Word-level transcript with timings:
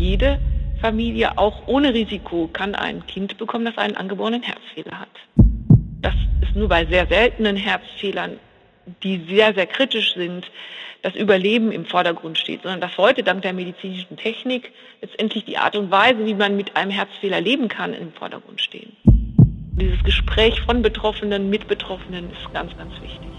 jede 0.00 0.38
Familie, 0.80 1.36
auch 1.36 1.66
ohne 1.66 1.92
Risiko, 1.92 2.48
kann 2.52 2.74
ein 2.74 3.06
Kind 3.06 3.36
bekommen, 3.36 3.66
das 3.66 3.76
einen 3.76 3.96
angeborenen 3.96 4.42
Herzfehler 4.42 4.98
hat. 4.98 5.08
Das 6.00 6.14
ist 6.40 6.56
nur 6.56 6.68
bei 6.68 6.86
sehr 6.86 7.06
seltenen 7.06 7.56
Herzfehlern, 7.56 8.38
die 9.02 9.20
sehr, 9.28 9.52
sehr 9.52 9.66
kritisch 9.66 10.14
sind, 10.14 10.50
das 11.02 11.14
Überleben 11.14 11.70
im 11.72 11.86
Vordergrund 11.86 12.38
steht, 12.38 12.62
sondern 12.62 12.80
dass 12.80 12.96
heute 12.98 13.22
dank 13.22 13.42
der 13.42 13.52
medizinischen 13.52 14.16
Technik 14.16 14.72
letztendlich 15.00 15.44
die 15.44 15.56
Art 15.56 15.76
und 15.76 15.90
Weise, 15.90 16.24
wie 16.26 16.34
man 16.34 16.56
mit 16.56 16.76
einem 16.76 16.90
Herzfehler 16.90 17.40
leben 17.40 17.68
kann, 17.68 17.94
im 17.94 18.12
Vordergrund 18.12 18.60
stehen. 18.60 18.92
Dieses 19.04 20.02
Gespräch 20.04 20.60
von 20.62 20.82
Betroffenen 20.82 21.48
mit 21.48 21.68
Betroffenen 21.68 22.30
ist 22.32 22.52
ganz, 22.52 22.76
ganz 22.76 22.92
wichtig. 23.00 23.30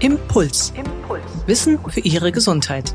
Impuls. 0.00 0.72
Impuls. 0.76 1.44
Wissen 1.46 1.78
für 1.88 2.00
Ihre 2.00 2.30
Gesundheit. 2.30 2.94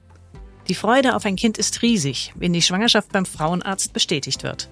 Die 0.71 0.75
Freude 0.75 1.17
auf 1.17 1.25
ein 1.25 1.35
Kind 1.35 1.57
ist 1.57 1.81
riesig, 1.81 2.31
wenn 2.37 2.53
die 2.53 2.61
Schwangerschaft 2.61 3.11
beim 3.11 3.25
Frauenarzt 3.25 3.91
bestätigt 3.91 4.41
wird. 4.41 4.69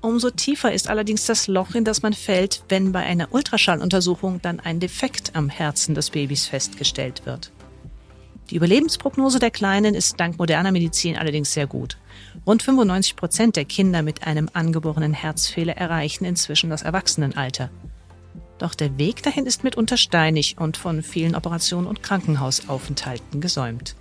Umso 0.00 0.30
tiefer 0.30 0.72
ist 0.72 0.88
allerdings 0.88 1.26
das 1.26 1.46
Loch, 1.46 1.76
in 1.76 1.84
das 1.84 2.02
man 2.02 2.12
fällt, 2.12 2.64
wenn 2.68 2.90
bei 2.90 3.04
einer 3.04 3.32
Ultraschalluntersuchung 3.32 4.42
dann 4.42 4.58
ein 4.58 4.80
Defekt 4.80 5.36
am 5.36 5.48
Herzen 5.48 5.94
des 5.94 6.10
Babys 6.10 6.46
festgestellt 6.46 7.24
wird. 7.24 7.52
Die 8.50 8.56
Überlebensprognose 8.56 9.38
der 9.38 9.52
Kleinen 9.52 9.94
ist 9.94 10.18
dank 10.18 10.40
moderner 10.40 10.72
Medizin 10.72 11.16
allerdings 11.16 11.52
sehr 11.52 11.68
gut. 11.68 11.98
Rund 12.44 12.64
95 12.64 13.14
Prozent 13.14 13.54
der 13.54 13.64
Kinder 13.64 14.02
mit 14.02 14.26
einem 14.26 14.48
angeborenen 14.52 15.12
Herzfehler 15.12 15.76
erreichen 15.76 16.24
inzwischen 16.24 16.68
das 16.68 16.82
Erwachsenenalter. 16.82 17.70
Doch 18.58 18.74
der 18.74 18.98
Weg 18.98 19.22
dahin 19.22 19.46
ist 19.46 19.62
mitunter 19.62 19.98
steinig 19.98 20.56
und 20.58 20.76
von 20.76 21.00
vielen 21.00 21.36
Operationen 21.36 21.86
und 21.86 22.02
Krankenhausaufenthalten 22.02 23.40
gesäumt. 23.40 23.94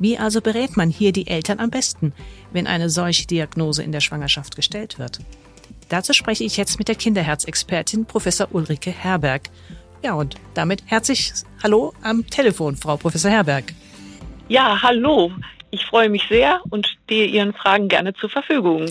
Wie 0.00 0.18
also 0.18 0.40
berät 0.40 0.78
man 0.78 0.88
hier 0.88 1.12
die 1.12 1.26
Eltern 1.26 1.60
am 1.60 1.68
besten, 1.68 2.14
wenn 2.52 2.66
eine 2.66 2.88
solche 2.88 3.26
Diagnose 3.26 3.82
in 3.82 3.92
der 3.92 4.00
Schwangerschaft 4.00 4.56
gestellt 4.56 4.98
wird? 4.98 5.20
Dazu 5.90 6.14
spreche 6.14 6.42
ich 6.42 6.56
jetzt 6.56 6.78
mit 6.78 6.88
der 6.88 6.94
Kinderherzexpertin 6.94 8.06
Professor 8.06 8.48
Ulrike 8.50 8.90
Herberg. 8.90 9.50
Ja, 10.02 10.14
und 10.14 10.36
damit 10.54 10.82
herzlich 10.86 11.32
Hallo 11.62 11.92
am 12.02 12.26
Telefon, 12.26 12.76
Frau 12.76 12.96
Professor 12.96 13.30
Herberg. 13.30 13.74
Ja, 14.48 14.80
hallo. 14.82 15.32
Ich 15.70 15.84
freue 15.84 16.08
mich 16.08 16.22
sehr 16.28 16.62
und 16.70 16.86
stehe 17.04 17.26
Ihren 17.26 17.52
Fragen 17.52 17.88
gerne 17.88 18.14
zur 18.14 18.30
Verfügung. 18.30 18.88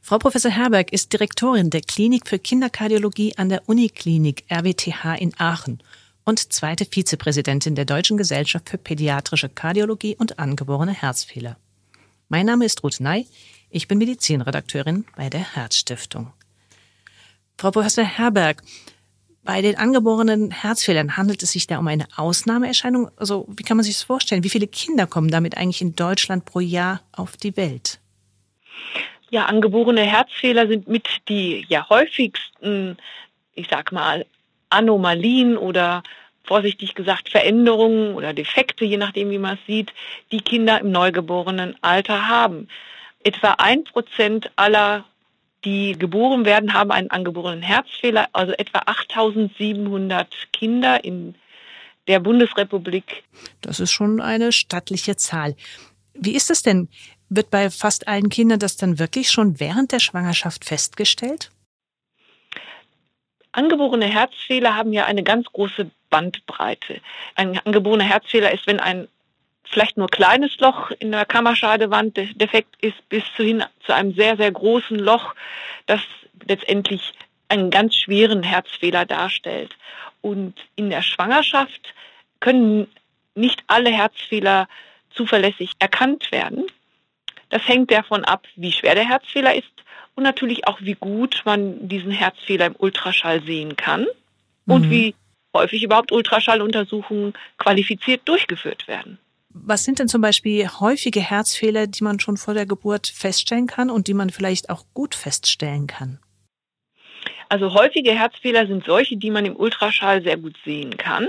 Frau 0.00 0.16
Professor 0.16 0.50
Herberg 0.50 0.90
ist 0.90 1.12
Direktorin 1.12 1.68
der 1.68 1.82
Klinik 1.82 2.26
für 2.26 2.38
Kinderkardiologie 2.38 3.34
an 3.36 3.50
der 3.50 3.68
Uniklinik 3.68 4.44
RWTH 4.50 5.16
in 5.18 5.34
Aachen 5.38 5.82
und 6.30 6.52
zweite 6.52 6.84
Vizepräsidentin 6.84 7.74
der 7.74 7.84
Deutschen 7.84 8.16
Gesellschaft 8.16 8.70
für 8.70 8.78
Pädiatrische 8.78 9.48
Kardiologie 9.48 10.14
und 10.16 10.38
angeborene 10.38 10.92
Herzfehler. 10.92 11.56
Mein 12.28 12.46
Name 12.46 12.64
ist 12.64 12.84
Ruth 12.84 13.00
Ney, 13.00 13.26
ich 13.68 13.88
bin 13.88 13.98
Medizinredakteurin 13.98 15.04
bei 15.16 15.28
der 15.28 15.56
Herzstiftung. 15.56 16.32
Frau 17.58 17.72
Professor 17.72 18.04
Herberg, 18.04 18.62
bei 19.42 19.60
den 19.60 19.76
angeborenen 19.76 20.52
Herzfehlern 20.52 21.16
handelt 21.16 21.42
es 21.42 21.50
sich 21.50 21.66
da 21.66 21.80
um 21.80 21.88
eine 21.88 22.06
Ausnahmeerscheinung? 22.16 23.10
Also, 23.16 23.48
wie 23.48 23.64
kann 23.64 23.76
man 23.76 23.82
sich 23.82 23.96
das 23.96 24.04
vorstellen? 24.04 24.44
Wie 24.44 24.50
viele 24.50 24.68
Kinder 24.68 25.08
kommen 25.08 25.32
damit 25.32 25.56
eigentlich 25.56 25.82
in 25.82 25.96
Deutschland 25.96 26.44
pro 26.44 26.60
Jahr 26.60 27.00
auf 27.10 27.36
die 27.38 27.56
Welt? 27.56 27.98
Ja, 29.30 29.46
angeborene 29.46 30.02
Herzfehler 30.02 30.68
sind 30.68 30.86
mit 30.86 31.08
die 31.28 31.66
ja 31.68 31.88
häufigsten, 31.88 32.98
ich 33.54 33.66
sag 33.68 33.90
mal, 33.90 34.24
Anomalien 34.68 35.56
oder 35.56 36.04
vorsichtig 36.44 36.94
gesagt 36.94 37.28
Veränderungen 37.28 38.14
oder 38.14 38.32
Defekte, 38.32 38.84
je 38.84 38.96
nachdem 38.96 39.30
wie 39.30 39.38
man 39.38 39.54
es 39.54 39.66
sieht, 39.66 39.92
die 40.32 40.40
Kinder 40.40 40.80
im 40.80 40.90
neugeborenen 40.90 41.76
Alter 41.82 42.28
haben. 42.28 42.68
Etwa 43.22 43.52
ein 43.58 43.84
Prozent 43.84 44.50
aller, 44.56 45.04
die 45.64 45.92
geboren 45.98 46.44
werden, 46.44 46.72
haben 46.72 46.90
einen 46.90 47.10
angeborenen 47.10 47.62
Herzfehler, 47.62 48.28
also 48.32 48.52
etwa 48.52 48.80
8700 48.86 50.52
Kinder 50.52 51.04
in 51.04 51.34
der 52.08 52.20
Bundesrepublik. 52.20 53.22
Das 53.60 53.78
ist 53.78 53.92
schon 53.92 54.20
eine 54.20 54.52
stattliche 54.52 55.16
Zahl. 55.16 55.54
Wie 56.14 56.34
ist 56.34 56.50
es 56.50 56.62
denn? 56.62 56.88
Wird 57.28 57.50
bei 57.50 57.70
fast 57.70 58.08
allen 58.08 58.28
Kindern 58.28 58.58
das 58.58 58.76
dann 58.76 58.98
wirklich 58.98 59.30
schon 59.30 59.60
während 59.60 59.92
der 59.92 60.00
Schwangerschaft 60.00 60.64
festgestellt? 60.64 61.50
Angeborene 63.52 64.06
Herzfehler 64.06 64.74
haben 64.74 64.92
ja 64.92 65.04
eine 65.06 65.22
ganz 65.22 65.46
große 65.46 65.90
Bandbreite. 66.10 67.00
Ein 67.36 67.58
angeborener 67.64 68.04
Herzfehler 68.04 68.52
ist, 68.52 68.66
wenn 68.66 68.80
ein 68.80 69.08
vielleicht 69.64 69.96
nur 69.96 70.08
kleines 70.08 70.58
Loch 70.58 70.90
in 70.90 71.12
der 71.12 71.24
Kammerscheidewand 71.24 72.16
defekt 72.16 72.74
ist, 72.82 73.08
bis 73.08 73.24
hin 73.36 73.64
zu 73.84 73.94
einem 73.94 74.12
sehr, 74.14 74.36
sehr 74.36 74.50
großen 74.50 74.98
Loch, 74.98 75.34
das 75.86 76.00
letztendlich 76.46 77.12
einen 77.48 77.70
ganz 77.70 77.94
schweren 77.94 78.42
Herzfehler 78.42 79.06
darstellt. 79.06 79.76
Und 80.20 80.54
in 80.76 80.90
der 80.90 81.02
Schwangerschaft 81.02 81.94
können 82.40 82.88
nicht 83.34 83.62
alle 83.68 83.90
Herzfehler 83.90 84.68
zuverlässig 85.10 85.72
erkannt 85.78 86.30
werden. 86.32 86.66
Das 87.48 87.66
hängt 87.66 87.90
davon 87.90 88.24
ab, 88.24 88.46
wie 88.56 88.72
schwer 88.72 88.94
der 88.94 89.08
Herzfehler 89.08 89.54
ist 89.54 89.72
und 90.14 90.22
natürlich 90.22 90.66
auch, 90.66 90.80
wie 90.80 90.94
gut 90.94 91.42
man 91.44 91.88
diesen 91.88 92.12
Herzfehler 92.12 92.66
im 92.66 92.76
Ultraschall 92.78 93.42
sehen 93.42 93.76
kann 93.76 94.06
und 94.66 94.86
mhm. 94.86 94.90
wie 94.90 95.14
häufig 95.54 95.82
überhaupt 95.82 96.12
Ultraschalluntersuchungen 96.12 97.34
qualifiziert 97.58 98.22
durchgeführt 98.26 98.88
werden. 98.88 99.18
Was 99.52 99.84
sind 99.84 99.98
denn 99.98 100.08
zum 100.08 100.20
Beispiel 100.20 100.68
häufige 100.68 101.20
Herzfehler, 101.20 101.88
die 101.88 102.04
man 102.04 102.20
schon 102.20 102.36
vor 102.36 102.54
der 102.54 102.66
Geburt 102.66 103.08
feststellen 103.08 103.66
kann 103.66 103.90
und 103.90 104.06
die 104.06 104.14
man 104.14 104.30
vielleicht 104.30 104.70
auch 104.70 104.84
gut 104.94 105.14
feststellen 105.14 105.88
kann? 105.88 106.20
Also 107.48 107.74
häufige 107.74 108.12
Herzfehler 108.12 108.68
sind 108.68 108.84
solche, 108.84 109.16
die 109.16 109.30
man 109.30 109.44
im 109.44 109.56
Ultraschall 109.56 110.22
sehr 110.22 110.36
gut 110.36 110.56
sehen 110.64 110.96
kann. 110.96 111.26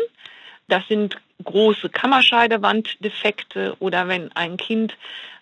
Das 0.67 0.87
sind 0.87 1.17
große 1.43 1.89
Kammerscheidewanddefekte 1.89 3.75
oder 3.79 4.07
wenn 4.07 4.31
ein 4.33 4.57
Kind 4.57 4.95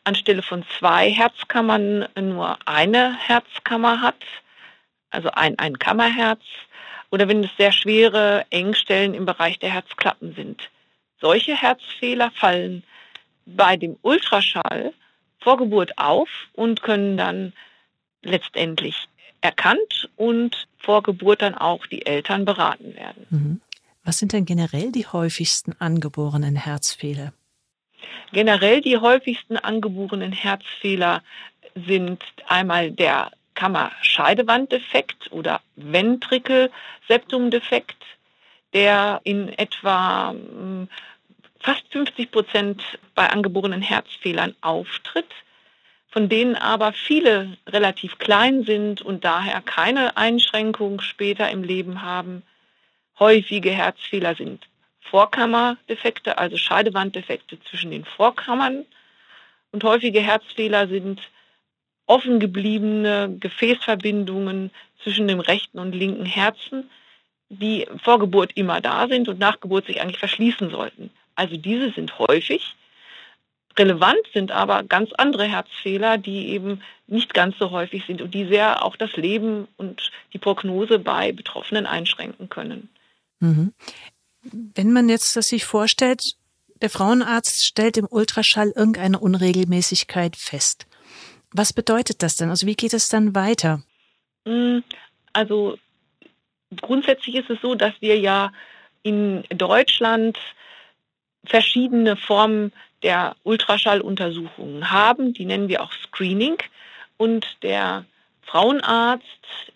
anstelle 0.05 0.41
von 0.41 0.63
zwei 0.79 1.11
Herzkammern 1.11 2.07
nur 2.19 2.57
eine 2.65 3.17
Herzkammer 3.19 4.01
hat, 4.01 4.23
also 5.09 5.29
ein, 5.31 5.59
ein 5.59 5.77
Kammerherz, 5.77 6.41
oder 7.11 7.27
wenn 7.27 7.43
es 7.43 7.51
sehr 7.57 7.71
schwere 7.71 8.45
Engstellen 8.49 9.13
im 9.13 9.25
Bereich 9.25 9.59
der 9.59 9.73
Herzklappen 9.73 10.33
sind. 10.35 10.69
Solche 11.19 11.55
Herzfehler 11.55 12.31
fallen 12.31 12.83
bei 13.45 13.77
dem 13.77 13.97
Ultraschall 14.01 14.93
vor 15.39 15.57
Geburt 15.57 15.97
auf 15.97 16.29
und 16.53 16.81
können 16.81 17.17
dann 17.17 17.53
letztendlich 18.21 19.07
erkannt 19.41 20.09
und 20.15 20.67
vor 20.77 21.03
Geburt 21.03 21.41
dann 21.41 21.55
auch 21.55 21.85
die 21.87 22.05
Eltern 22.05 22.45
beraten 22.45 22.95
werden. 22.95 23.25
Mhm. 23.29 23.61
Was 24.03 24.17
sind 24.17 24.33
denn 24.33 24.45
generell 24.45 24.91
die 24.91 25.07
häufigsten 25.07 25.73
angeborenen 25.79 26.55
Herzfehler? 26.55 27.33
Generell 28.31 28.81
die 28.81 28.97
häufigsten 28.97 29.57
angeborenen 29.57 30.31
Herzfehler 30.31 31.21
sind 31.75 32.23
einmal 32.47 32.91
der 32.91 33.31
Kammerscheidewanddefekt 33.59 35.31
oder 35.33 35.59
Ventrikelseptumdefekt, 35.75 37.97
der 38.73 39.19
in 39.25 39.49
etwa 39.49 40.31
hm, 40.31 40.87
fast 41.59 41.83
50 41.91 42.31
Prozent 42.31 42.81
bei 43.15 43.29
angeborenen 43.29 43.81
Herzfehlern 43.81 44.55
auftritt, 44.61 45.27
von 46.07 46.29
denen 46.29 46.55
aber 46.55 46.93
viele 46.93 47.57
relativ 47.67 48.17
klein 48.17 48.63
sind 48.63 49.01
und 49.01 49.25
daher 49.25 49.59
keine 49.61 50.15
Einschränkung 50.15 51.01
später 51.01 51.49
im 51.49 51.63
Leben 51.63 52.01
haben. 52.01 52.43
Häufige 53.19 53.71
Herzfehler 53.71 54.35
sind 54.35 54.69
Vorkammerdefekte, 55.01 56.37
also 56.37 56.55
Scheidewanddefekte 56.55 57.59
zwischen 57.63 57.91
den 57.91 58.05
Vorkammern. 58.05 58.85
Und 59.73 59.83
häufige 59.83 60.21
Herzfehler 60.21 60.87
sind 60.87 61.19
offen 62.09 62.39
gebliebene 62.39 63.37
Gefäßverbindungen 63.39 64.71
zwischen 65.03 65.27
dem 65.27 65.39
rechten 65.39 65.77
und 65.77 65.93
linken 65.93 66.25
Herzen, 66.25 66.89
die 67.49 67.87
vor 68.03 68.19
Geburt 68.19 68.51
immer 68.55 68.81
da 68.81 69.07
sind 69.07 69.29
und 69.29 69.39
nach 69.39 69.59
Geburt 69.59 69.85
sich 69.85 70.01
eigentlich 70.01 70.17
verschließen 70.17 70.71
sollten. 70.71 71.11
Also 71.35 71.55
diese 71.55 71.91
sind 71.91 72.17
häufig. 72.17 72.75
Relevant 73.77 74.19
sind 74.33 74.51
aber 74.51 74.83
ganz 74.83 75.11
andere 75.13 75.45
Herzfehler, 75.45 76.17
die 76.17 76.49
eben 76.49 76.81
nicht 77.05 77.33
ganz 77.33 77.57
so 77.59 77.69
häufig 77.69 78.03
sind 78.07 78.21
und 78.21 78.33
die 78.33 78.47
sehr 78.47 78.83
auch 78.83 78.95
das 78.95 79.15
Leben 79.15 79.67
und 79.77 80.11
die 80.33 80.39
Prognose 80.39 80.97
bei 80.97 81.31
Betroffenen 81.31 81.85
einschränken 81.85 82.49
können. 82.49 82.89
Mhm. 83.39 83.73
Wenn 84.41 84.91
man 84.91 85.09
jetzt 85.09 85.35
das 85.35 85.49
sich 85.49 85.65
vorstellt, 85.65 86.35
der 86.81 86.89
Frauenarzt 86.89 87.65
stellt 87.65 87.97
im 87.97 88.07
Ultraschall 88.09 88.73
irgendeine 88.75 89.19
Unregelmäßigkeit 89.19 90.35
fest. 90.35 90.87
Was 91.51 91.73
bedeutet 91.73 92.21
das 92.21 92.35
denn? 92.35 92.49
Also 92.49 92.67
wie 92.67 92.75
geht 92.75 92.93
es 92.93 93.09
dann 93.09 93.35
weiter? 93.35 93.81
Mm, 94.45 94.79
also 95.33 95.77
grundsätzlich 96.75 97.35
ist 97.35 97.49
es 97.49 97.59
so, 97.61 97.75
dass 97.75 97.93
wir 97.99 98.19
ja 98.19 98.51
in 99.03 99.43
Deutschland 99.49 100.37
verschiedene 101.43 102.15
Formen 102.15 102.71
der 103.01 103.35
Ultraschalluntersuchungen 103.43 104.91
haben. 104.91 105.33
Die 105.33 105.45
nennen 105.45 105.69
wir 105.69 105.81
auch 105.81 105.91
Screening. 105.91 106.57
Und 107.17 107.45
der 107.63 108.05
Frauenarzt, 108.41 109.23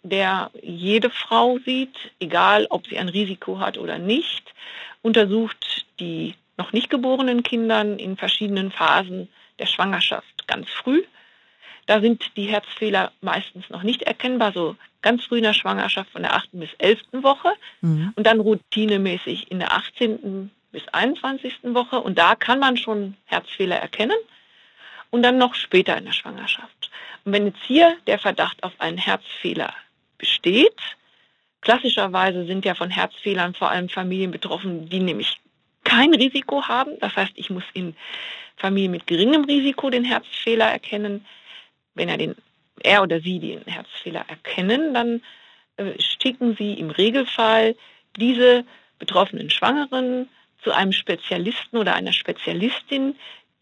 der 0.03 0.51
jede 0.61 1.09
Frau 1.09 1.59
sieht, 1.65 1.95
egal 2.19 2.67
ob 2.69 2.87
sie 2.87 2.97
ein 2.97 3.09
Risiko 3.09 3.59
hat 3.59 3.77
oder 3.77 3.97
nicht, 3.97 4.53
untersucht 5.01 5.85
die 5.99 6.35
noch 6.57 6.73
nicht 6.73 6.89
geborenen 6.89 7.43
Kindern 7.43 7.97
in 7.97 8.17
verschiedenen 8.17 8.71
Phasen 8.71 9.29
der 9.59 9.65
Schwangerschaft 9.65 10.47
ganz 10.47 10.69
früh. 10.69 11.03
Da 11.85 12.00
sind 12.00 12.31
die 12.38 12.45
Herzfehler 12.45 13.12
meistens 13.21 13.69
noch 13.69 13.83
nicht 13.83 14.03
erkennbar, 14.03 14.53
so 14.53 14.75
ganz 15.01 15.25
früh 15.25 15.38
in 15.38 15.44
der 15.44 15.53
Schwangerschaft 15.53 16.09
von 16.12 16.21
der 16.21 16.33
8. 16.33 16.50
bis 16.53 16.69
11. 16.77 17.01
Woche 17.12 17.53
mhm. 17.81 18.13
und 18.15 18.25
dann 18.25 18.39
routinemäßig 18.39 19.51
in 19.51 19.59
der 19.59 19.74
18. 19.74 20.50
bis 20.71 20.88
21. 20.88 21.59
Woche. 21.63 22.00
Und 22.00 22.18
da 22.18 22.35
kann 22.35 22.59
man 22.59 22.77
schon 22.77 23.15
Herzfehler 23.25 23.75
erkennen 23.75 24.18
und 25.12 25.24
dann 25.24 25.38
noch 25.38 25.56
später 25.56 25.97
in 25.97 26.06
der 26.06 26.13
Schwangerschaft. 26.13 26.89
Und 27.25 27.33
wenn 27.33 27.45
jetzt 27.45 27.63
hier 27.65 27.95
der 28.07 28.19
Verdacht 28.19 28.63
auf 28.63 28.74
einen 28.80 28.97
Herzfehler 28.97 29.74
besteht, 30.18 30.80
klassischerweise 31.62 32.45
sind 32.45 32.65
ja 32.65 32.75
von 32.75 32.89
Herzfehlern 32.89 33.53
vor 33.53 33.69
allem 33.69 33.89
Familien 33.89 34.31
betroffen, 34.31 34.89
die 34.89 35.00
nämlich 35.00 35.39
kein 35.83 36.13
Risiko 36.13 36.68
haben. 36.68 36.97
Das 37.00 37.15
heißt, 37.15 37.33
ich 37.35 37.50
muss 37.50 37.63
in 37.74 37.95
Familien 38.57 38.91
mit 38.91 39.07
geringem 39.07 39.44
Risiko 39.45 39.89
den 39.89 40.06
Herzfehler 40.06 40.65
erkennen. 40.65 41.25
Wenn 41.95 42.10
er, 42.10 42.18
den, 42.18 42.36
er 42.81 43.04
oder 43.04 43.19
sie 43.19 43.40
den 43.40 43.62
Herzfehler 43.66 44.25
erkennen, 44.28 44.94
dann 44.94 45.22
äh, 45.78 45.94
schicken 46.00 46.56
sie 46.57 46.74
im 46.74 46.90
Regelfall 46.90 47.75
diese 48.18 48.66
betroffenen 49.00 49.50
Schwangeren 49.50 50.30
zu 50.63 50.72
einem 50.72 50.92
Spezialisten 50.92 51.78
oder 51.78 51.94
einer 51.95 52.13
Spezialistin, 52.13 53.16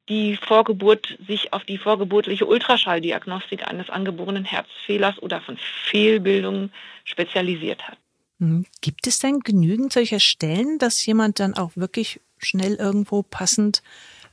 die 0.09 0.35
Vorgeburt 0.35 1.17
sich 1.27 1.53
auf 1.53 1.63
die 1.63 1.77
vorgeburtliche 1.77 2.45
Ultraschalldiagnostik 2.45 3.67
eines 3.67 3.89
angeborenen 3.89 4.45
Herzfehlers 4.45 5.21
oder 5.21 5.41
von 5.41 5.57
Fehlbildungen 5.85 6.71
spezialisiert 7.05 7.87
hat. 7.87 7.97
Mhm. 8.39 8.65
Gibt 8.81 9.07
es 9.07 9.19
denn 9.19 9.39
genügend 9.39 9.93
solcher 9.93 10.19
Stellen, 10.19 10.79
dass 10.79 11.05
jemand 11.05 11.39
dann 11.39 11.53
auch 11.53 11.71
wirklich 11.75 12.19
schnell 12.39 12.75
irgendwo 12.75 13.23
passend 13.23 13.81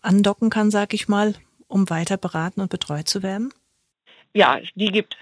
andocken 0.02 0.50
kann, 0.50 0.70
sag 0.70 0.94
ich 0.94 1.08
mal, 1.08 1.34
um 1.68 1.90
weiter 1.90 2.16
beraten 2.16 2.60
und 2.60 2.70
betreut 2.70 3.08
zu 3.08 3.22
werden? 3.22 3.52
Ja, 4.34 4.60
die 4.74 4.90
gibt 4.90 5.14
es. 5.14 5.20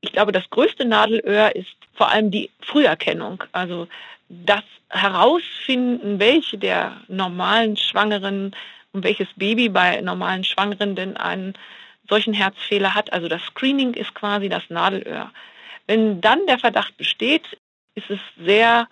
Ich 0.00 0.12
glaube, 0.12 0.32
das 0.32 0.48
größte 0.50 0.84
Nadelöhr 0.84 1.54
ist 1.56 1.74
vor 1.94 2.08
allem 2.10 2.30
die 2.30 2.50
Früherkennung. 2.60 3.42
Also 3.52 3.88
das 4.28 4.62
Herausfinden, 4.90 6.20
welche 6.20 6.58
der 6.58 7.00
normalen 7.08 7.76
Schwangeren 7.76 8.54
und 8.92 9.04
welches 9.04 9.28
Baby 9.36 9.68
bei 9.68 10.00
normalen 10.00 10.44
Schwangeren 10.44 10.94
denn 10.94 11.16
einen 11.16 11.54
solchen 12.08 12.34
Herzfehler 12.34 12.94
hat. 12.94 13.12
Also 13.12 13.28
das 13.28 13.42
Screening 13.42 13.94
ist 13.94 14.14
quasi 14.14 14.48
das 14.48 14.62
Nadelöhr. 14.68 15.32
Wenn 15.86 16.20
dann 16.20 16.46
der 16.46 16.58
Verdacht 16.58 16.96
besteht, 16.96 17.58
ist 17.94 18.10
es 18.10 18.20
sehr 18.38 18.88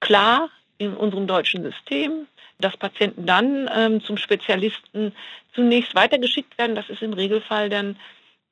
klar 0.00 0.50
in 0.78 0.94
unserem 0.94 1.26
deutschen 1.26 1.62
System, 1.62 2.26
dass 2.58 2.76
Patienten 2.76 3.26
dann 3.26 3.68
ähm, 3.74 4.02
zum 4.02 4.16
Spezialisten 4.16 5.12
zunächst 5.54 5.94
weitergeschickt 5.94 6.56
werden. 6.58 6.76
Das 6.76 6.88
ist 6.88 7.02
im 7.02 7.12
Regelfall 7.12 7.68
dann 7.68 7.96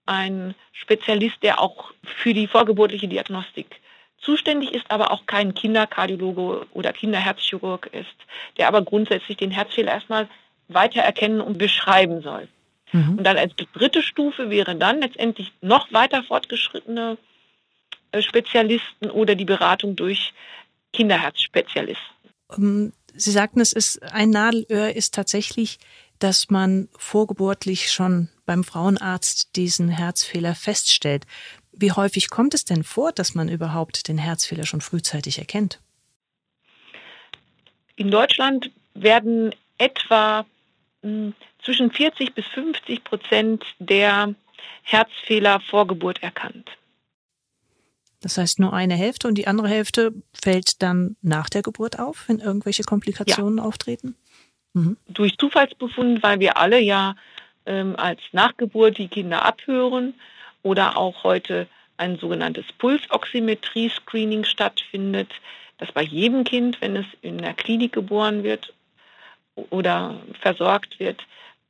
ein 0.07 0.55
Spezialist, 0.73 1.43
der 1.43 1.61
auch 1.61 1.93
für 2.03 2.35
die 2.35 2.47
vorgeburtliche 2.47 3.09
Diagnostik 3.09 3.81
zuständig 4.19 4.73
ist, 4.73 4.91
aber 4.91 5.11
auch 5.11 5.27
kein 5.27 5.55
Kinderkardiologe 5.55 6.67
oder 6.73 6.93
Kinderherzchirurg 6.93 7.87
ist, 7.93 8.17
der 8.57 8.69
aber 8.69 8.83
grundsätzlich 8.83 9.37
den 9.37 9.51
Herzfehler 9.51 9.93
erstmal 9.93 10.29
weiter 10.69 11.03
erkennen 11.03 11.41
und 11.41 11.59
beschreiben 11.59 12.23
soll. 12.23 12.49
Mhm. 12.93 13.19
Und 13.19 13.25
dann 13.25 13.37
als 13.37 13.53
dritte 13.75 14.03
Stufe 14.03 14.51
wäre 14.51 14.77
dann 14.77 15.01
letztendlich 15.01 15.53
noch 15.61 15.93
weiter 15.93 16.23
fortgeschrittene 16.23 17.19
äh, 18.13 18.23
Spezialisten 18.23 19.11
oder 19.11 19.35
die 19.35 19.45
Beratung 19.45 19.97
durch 19.97 20.33
Kinderherzspezialisten. 20.93 22.15
Ähm, 22.57 22.93
Sie 23.17 23.31
sagten, 23.31 23.61
es 23.61 23.73
ist 23.73 24.03
ein 24.03 24.31
Nadelöhr 24.31 24.95
ist 24.95 25.15
tatsächlich, 25.15 25.79
dass 26.19 26.51
man 26.51 26.89
vorgeburtlich 26.97 27.91
schon 27.91 28.29
beim 28.47 28.65
Frauenarzt 28.65 29.57
diesen 29.57 29.89
Herzfehler 29.89 30.55
feststellt. 30.55 31.27
Wie 31.73 31.93
häufig 31.93 32.31
kommt 32.31 32.55
es 32.55 32.65
denn 32.65 32.85
vor, 32.85 33.13
dass 33.13 33.35
man 33.35 33.49
überhaupt 33.49 34.09
den 34.09 34.19
Herzfehler 34.19 34.67
schon 34.67 34.81
frühzeitig 34.81 35.39
erkennt? 35.39 35.81
In 37.97 38.11
Deutschland 38.11 38.71
werden 38.95 39.55
etwa 39.79 40.47
hm, 41.03 41.35
zwischen 41.65 41.91
40 41.91 42.35
bis 42.35 42.47
50 42.47 43.05
Prozent 43.05 43.65
der 43.79 44.35
Herzfehler 44.83 45.61
vor 45.61 45.87
Geburt 45.87 46.23
erkannt. 46.23 46.71
Das 48.21 48.39
heißt, 48.39 48.59
nur 48.59 48.73
eine 48.73 48.95
Hälfte 48.95 49.29
und 49.29 49.37
die 49.37 49.47
andere 49.47 49.69
Hälfte 49.69 50.15
fällt 50.33 50.81
dann 50.83 51.17
nach 51.21 51.51
der 51.51 51.63
Geburt 51.63 51.99
auf, 51.99 52.25
wenn 52.27 52.39
irgendwelche 52.39 52.83
Komplikationen 52.83 53.59
ja. 53.59 53.65
auftreten? 53.65 54.17
Mhm. 54.75 54.97
Durch 55.09 55.39
Zufallsbefund, 55.39 56.23
weil 56.23 56.41
wir 56.41 56.57
alle 56.57 56.81
ja 56.81 57.15
ähm, 57.67 57.95
als 57.97 58.21
Nachgeburt 58.33 58.99
die 58.99 59.09
Kinder 59.09 59.45
abhören 59.45 60.15
oder 60.63 60.97
auch 60.97 61.25
heute 61.25 61.67
ein 61.97 62.19
sogenanntes 62.19 62.67
Pulsoximetrie-Screening 62.79 64.45
stattfindet, 64.45 65.31
dass 65.79 65.93
bei 65.93 66.03
jedem 66.03 66.45
Kind, 66.45 66.81
wenn 66.81 66.97
es 66.97 67.07
in 67.23 67.39
der 67.39 67.55
Klinik 67.55 67.93
geboren 67.93 68.43
wird 68.43 68.73
oder 69.55 70.21
versorgt 70.41 70.99
wird, 70.99 71.25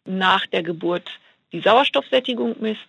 nach 0.05 0.47
der 0.47 0.63
Geburt 0.63 1.11
die 1.53 1.61
Sauerstoffsättigung 1.61 2.57
misst. 2.61 2.89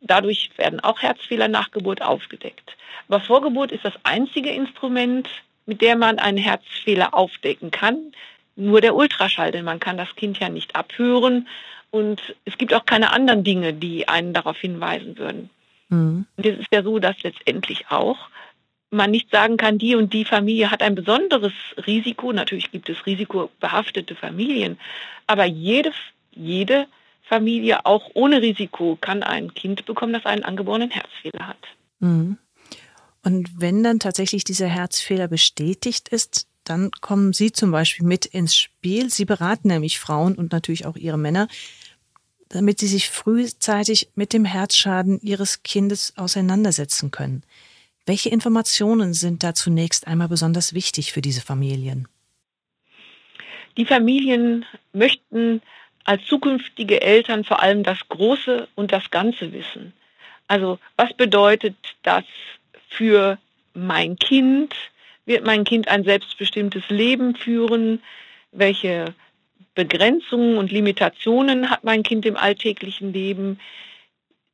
Dadurch 0.00 0.50
werden 0.56 0.80
auch 0.80 1.00
Herzfehler 1.00 1.48
nach 1.48 1.70
Geburt 1.70 2.02
aufgedeckt. 2.02 2.76
Aber 3.08 3.20
Vorgeburt 3.20 3.72
ist 3.72 3.84
das 3.84 3.94
einzige 4.02 4.50
Instrument, 4.50 5.28
mit 5.64 5.80
dem 5.80 5.98
man 5.98 6.18
einen 6.18 6.38
Herzfehler 6.38 7.14
aufdecken 7.14 7.70
kann. 7.70 8.12
Nur 8.56 8.80
der 8.80 8.96
Ultraschall, 8.96 9.52
denn 9.52 9.64
man 9.64 9.80
kann 9.80 9.96
das 9.96 10.16
Kind 10.16 10.38
ja 10.38 10.48
nicht 10.48 10.74
abhören 10.74 11.46
und 11.90 12.34
es 12.44 12.58
gibt 12.58 12.74
auch 12.74 12.86
keine 12.86 13.12
anderen 13.12 13.44
Dinge, 13.44 13.72
die 13.72 14.08
einen 14.08 14.32
darauf 14.32 14.58
hinweisen 14.58 15.18
würden. 15.18 15.50
Mhm. 15.88 16.26
Und 16.36 16.46
es 16.46 16.58
ist 16.58 16.72
ja 16.72 16.82
so, 16.82 16.98
dass 16.98 17.22
letztendlich 17.22 17.86
auch 17.90 18.28
man 18.90 19.10
nicht 19.10 19.30
sagen 19.30 19.56
kann, 19.56 19.78
die 19.78 19.94
und 19.94 20.12
die 20.12 20.24
Familie 20.24 20.70
hat 20.70 20.82
ein 20.82 20.94
besonderes 20.94 21.52
Risiko. 21.86 22.32
Natürlich 22.32 22.70
gibt 22.70 22.88
es 22.88 23.04
risikobehaftete 23.04 24.14
Familien, 24.14 24.78
aber 25.26 25.44
jede, 25.44 25.92
jede 26.30 26.86
Familie, 27.22 27.84
auch 27.84 28.10
ohne 28.14 28.40
Risiko, 28.40 28.96
kann 29.00 29.22
ein 29.22 29.52
Kind 29.54 29.84
bekommen, 29.84 30.12
das 30.12 30.24
einen 30.26 30.44
angeborenen 30.44 30.90
Herzfehler 30.90 31.48
hat. 31.48 31.58
Mhm. 31.98 32.38
Und 33.24 33.60
wenn 33.60 33.82
dann 33.82 33.98
tatsächlich 33.98 34.44
dieser 34.44 34.68
Herzfehler 34.68 35.26
bestätigt 35.26 36.08
ist, 36.08 36.46
dann 36.68 36.90
kommen 37.00 37.32
Sie 37.32 37.52
zum 37.52 37.70
Beispiel 37.70 38.06
mit 38.06 38.26
ins 38.26 38.56
Spiel. 38.56 39.10
Sie 39.10 39.24
beraten 39.24 39.68
nämlich 39.68 39.98
Frauen 39.98 40.34
und 40.34 40.52
natürlich 40.52 40.86
auch 40.86 40.96
ihre 40.96 41.18
Männer, 41.18 41.48
damit 42.48 42.78
sie 42.78 42.86
sich 42.86 43.10
frühzeitig 43.10 44.10
mit 44.14 44.32
dem 44.32 44.44
Herzschaden 44.44 45.20
ihres 45.20 45.62
Kindes 45.62 46.14
auseinandersetzen 46.16 47.10
können. 47.10 47.42
Welche 48.04 48.28
Informationen 48.28 49.14
sind 49.14 49.42
da 49.42 49.54
zunächst 49.54 50.06
einmal 50.06 50.28
besonders 50.28 50.74
wichtig 50.74 51.12
für 51.12 51.22
diese 51.22 51.40
Familien? 51.40 52.06
Die 53.76 53.84
Familien 53.84 54.64
möchten 54.92 55.60
als 56.04 56.24
zukünftige 56.24 57.02
Eltern 57.02 57.44
vor 57.44 57.60
allem 57.60 57.82
das 57.82 57.98
Große 58.08 58.68
und 58.76 58.92
das 58.92 59.10
Ganze 59.10 59.52
wissen. 59.52 59.92
Also 60.46 60.78
was 60.96 61.12
bedeutet 61.14 61.76
das 62.04 62.24
für 62.88 63.38
mein 63.74 64.16
Kind? 64.16 64.72
Wird 65.26 65.44
mein 65.44 65.64
Kind 65.64 65.88
ein 65.88 66.04
selbstbestimmtes 66.04 66.88
Leben 66.88 67.34
führen? 67.34 68.02
Welche 68.52 69.14
Begrenzungen 69.74 70.56
und 70.56 70.72
Limitationen 70.72 71.68
hat 71.68 71.84
mein 71.84 72.02
Kind 72.02 72.24
im 72.24 72.36
alltäglichen 72.36 73.12
Leben? 73.12 73.60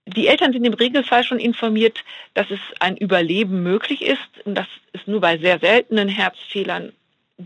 Die 0.06 0.26
Eltern 0.26 0.52
sind 0.52 0.64
im 0.64 0.74
Regelfall 0.74 1.22
schon 1.22 1.38
informiert, 1.38 2.02
dass 2.34 2.50
es 2.50 2.58
ein 2.80 2.96
Überleben 2.96 3.62
möglich 3.62 4.02
ist 4.02 4.44
und 4.44 4.56
dass 4.56 4.66
es 4.92 5.06
nur 5.06 5.20
bei 5.20 5.38
sehr 5.38 5.60
seltenen 5.60 6.08
Herzfehlern 6.08 6.92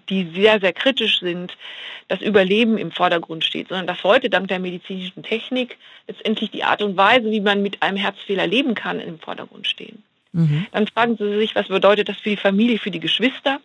die 0.08 0.30
sehr, 0.34 0.60
sehr 0.60 0.72
kritisch 0.72 1.20
sind, 1.20 1.56
das 2.08 2.20
Überleben 2.20 2.78
im 2.78 2.92
Vordergrund 2.92 3.44
steht, 3.44 3.68
sondern 3.68 3.86
dass 3.86 4.04
heute 4.04 4.30
dank 4.30 4.48
der 4.48 4.58
medizinischen 4.58 5.22
Technik 5.22 5.76
letztendlich 6.06 6.50
die 6.50 6.64
Art 6.64 6.82
und 6.82 6.96
Weise, 6.96 7.30
wie 7.30 7.40
man 7.40 7.62
mit 7.62 7.82
einem 7.82 7.96
Herzfehler 7.96 8.46
leben 8.46 8.74
kann, 8.74 9.00
im 9.00 9.18
Vordergrund 9.18 9.66
stehen. 9.66 10.02
Mhm. 10.36 10.66
Dann 10.70 10.86
fragen 10.86 11.16
Sie 11.16 11.38
sich, 11.38 11.54
was 11.54 11.68
bedeutet 11.68 12.10
das 12.10 12.18
für 12.18 12.28
die 12.28 12.36
Familie, 12.36 12.78
für 12.78 12.90
die 12.90 13.00
Geschwister? 13.00 13.58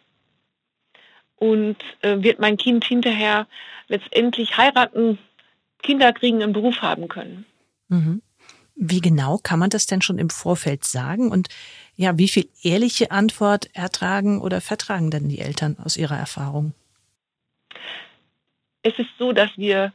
Und 1.35 1.75
äh, 2.01 2.21
wird 2.23 2.39
mein 2.39 2.55
Kind 2.55 2.85
hinterher 2.85 3.45
letztendlich 3.89 4.55
heiraten, 4.55 5.17
Kinder 5.83 6.13
kriegen, 6.13 6.41
einen 6.41 6.53
Beruf 6.53 6.81
haben 6.81 7.09
können? 7.09 7.45
Mhm. 7.89 8.21
Wie 8.75 9.01
genau 9.01 9.37
kann 9.37 9.59
man 9.59 9.69
das 9.69 9.85
denn 9.85 10.01
schon 10.01 10.17
im 10.17 10.29
Vorfeld 10.29 10.85
sagen? 10.85 11.29
Und 11.29 11.49
ja, 11.97 12.17
wie 12.17 12.29
viel 12.29 12.47
ehrliche 12.63 13.11
Antwort 13.11 13.69
ertragen 13.73 14.39
oder 14.39 14.61
vertragen 14.61 15.11
denn 15.11 15.27
die 15.27 15.39
Eltern 15.39 15.77
aus 15.77 15.97
ihrer 15.97 16.17
Erfahrung? 16.17 16.73
Es 18.81 18.97
ist 18.97 19.09
so, 19.19 19.33
dass 19.33 19.51
wir 19.57 19.91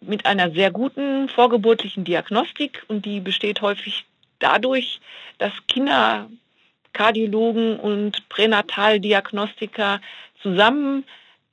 mit 0.00 0.26
einer 0.26 0.50
sehr 0.50 0.70
guten 0.70 1.30
vorgeburtlichen 1.30 2.04
Diagnostik 2.04 2.84
und 2.86 3.06
die 3.06 3.20
besteht 3.20 3.62
häufig 3.62 4.04
dadurch, 4.38 5.00
dass 5.38 5.52
Kinderkardiologen 5.68 7.78
und 7.78 8.28
Pränataldiagnostiker 8.28 10.00
zusammen 10.42 11.04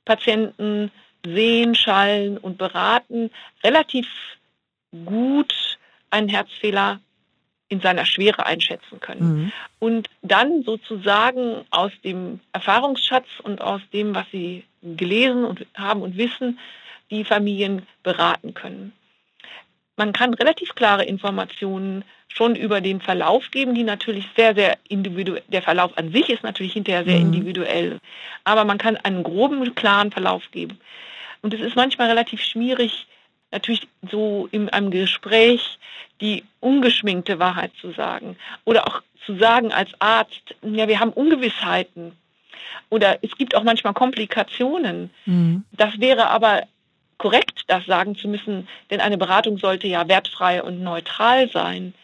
Patienten 0.04 0.90
sehen, 1.24 1.74
schallen 1.74 2.38
und 2.38 2.58
beraten, 2.58 3.30
relativ 3.62 4.06
gut 5.04 5.78
einen 6.10 6.28
Herzfehler 6.28 7.00
in 7.68 7.80
seiner 7.80 8.04
Schwere 8.04 8.46
einschätzen 8.46 9.00
können. 9.00 9.44
Mhm. 9.44 9.52
Und 9.80 10.10
dann 10.22 10.62
sozusagen 10.62 11.64
aus 11.70 11.92
dem 12.04 12.40
Erfahrungsschatz 12.52 13.26
und 13.42 13.60
aus 13.60 13.80
dem, 13.92 14.14
was 14.14 14.26
sie 14.30 14.64
gelesen 14.82 15.44
und 15.44 15.66
haben 15.74 16.02
und 16.02 16.16
wissen, 16.16 16.58
die 17.10 17.24
Familien 17.24 17.86
beraten 18.02 18.54
können. 18.54 18.92
Man 19.96 20.12
kann 20.12 20.34
relativ 20.34 20.74
klare 20.74 21.04
Informationen 21.04 22.04
schon 22.28 22.56
über 22.56 22.80
den 22.80 23.00
Verlauf 23.00 23.50
geben, 23.50 23.74
die 23.74 23.84
natürlich 23.84 24.26
sehr, 24.36 24.54
sehr 24.54 24.76
individuell, 24.88 25.42
der 25.48 25.62
Verlauf 25.62 25.96
an 25.96 26.10
sich 26.10 26.30
ist 26.30 26.42
natürlich 26.42 26.72
hinterher 26.72 27.04
sehr 27.04 27.20
mhm. 27.20 27.32
individuell, 27.32 28.00
aber 28.42 28.64
man 28.64 28.78
kann 28.78 28.96
einen 28.96 29.22
groben, 29.22 29.74
klaren 29.74 30.10
Verlauf 30.10 30.50
geben. 30.50 30.78
Und 31.42 31.54
es 31.54 31.60
ist 31.60 31.76
manchmal 31.76 32.08
relativ 32.08 32.42
schwierig, 32.42 33.06
natürlich 33.52 33.86
so 34.10 34.48
in 34.50 34.68
einem 34.68 34.90
Gespräch 34.90 35.78
die 36.20 36.42
ungeschminkte 36.60 37.38
Wahrheit 37.38 37.72
zu 37.80 37.92
sagen 37.92 38.36
oder 38.64 38.88
auch 38.88 39.02
zu 39.24 39.36
sagen 39.36 39.72
als 39.72 39.90
Arzt, 40.00 40.54
ja, 40.62 40.88
wir 40.88 40.98
haben 40.98 41.12
Ungewissheiten 41.12 42.12
oder 42.90 43.18
es 43.22 43.36
gibt 43.36 43.54
auch 43.54 43.62
manchmal 43.62 43.94
Komplikationen. 43.94 45.10
Mhm. 45.24 45.64
Das 45.72 46.00
wäre 46.00 46.28
aber 46.28 46.64
korrekt, 47.18 47.64
das 47.68 47.84
sagen 47.86 48.16
zu 48.16 48.28
müssen, 48.28 48.68
denn 48.90 49.00
eine 49.00 49.18
Beratung 49.18 49.58
sollte 49.58 49.86
ja 49.86 50.08
wertfrei 50.08 50.62
und 50.62 50.82
neutral 50.82 51.50
sein. 51.50 51.94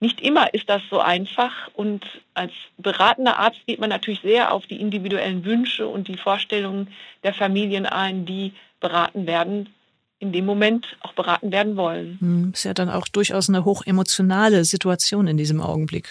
Nicht 0.00 0.20
immer 0.20 0.52
ist 0.52 0.68
das 0.68 0.82
so 0.90 1.00
einfach 1.00 1.52
und 1.72 2.04
als 2.34 2.52
beratender 2.76 3.38
Arzt 3.38 3.60
geht 3.66 3.80
man 3.80 3.90
natürlich 3.90 4.20
sehr 4.20 4.52
auf 4.52 4.66
die 4.66 4.80
individuellen 4.80 5.44
Wünsche 5.44 5.86
und 5.86 6.08
die 6.08 6.16
Vorstellungen 6.16 6.88
der 7.22 7.32
Familien 7.32 7.86
ein, 7.86 8.26
die 8.26 8.52
beraten 8.80 9.26
werden 9.26 9.68
in 10.18 10.32
dem 10.32 10.46
Moment 10.46 10.96
auch 11.00 11.12
beraten 11.12 11.52
werden 11.52 11.76
wollen. 11.76 12.18
Hm, 12.20 12.50
ist 12.52 12.64
ja 12.64 12.74
dann 12.74 12.88
auch 12.88 13.08
durchaus 13.08 13.48
eine 13.48 13.64
hochemotionale 13.64 14.64
Situation 14.64 15.26
in 15.26 15.36
diesem 15.36 15.60
Augenblick, 15.60 16.08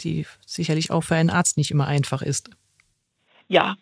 die 0.00 0.26
sicherlich 0.46 0.90
auch 0.90 1.02
für 1.02 1.14
einen 1.14 1.30
Arzt 1.30 1.56
nicht 1.56 1.70
immer 1.70 1.86
einfach 1.86 2.22
ist. 2.22 2.50
Ja, 3.48 3.76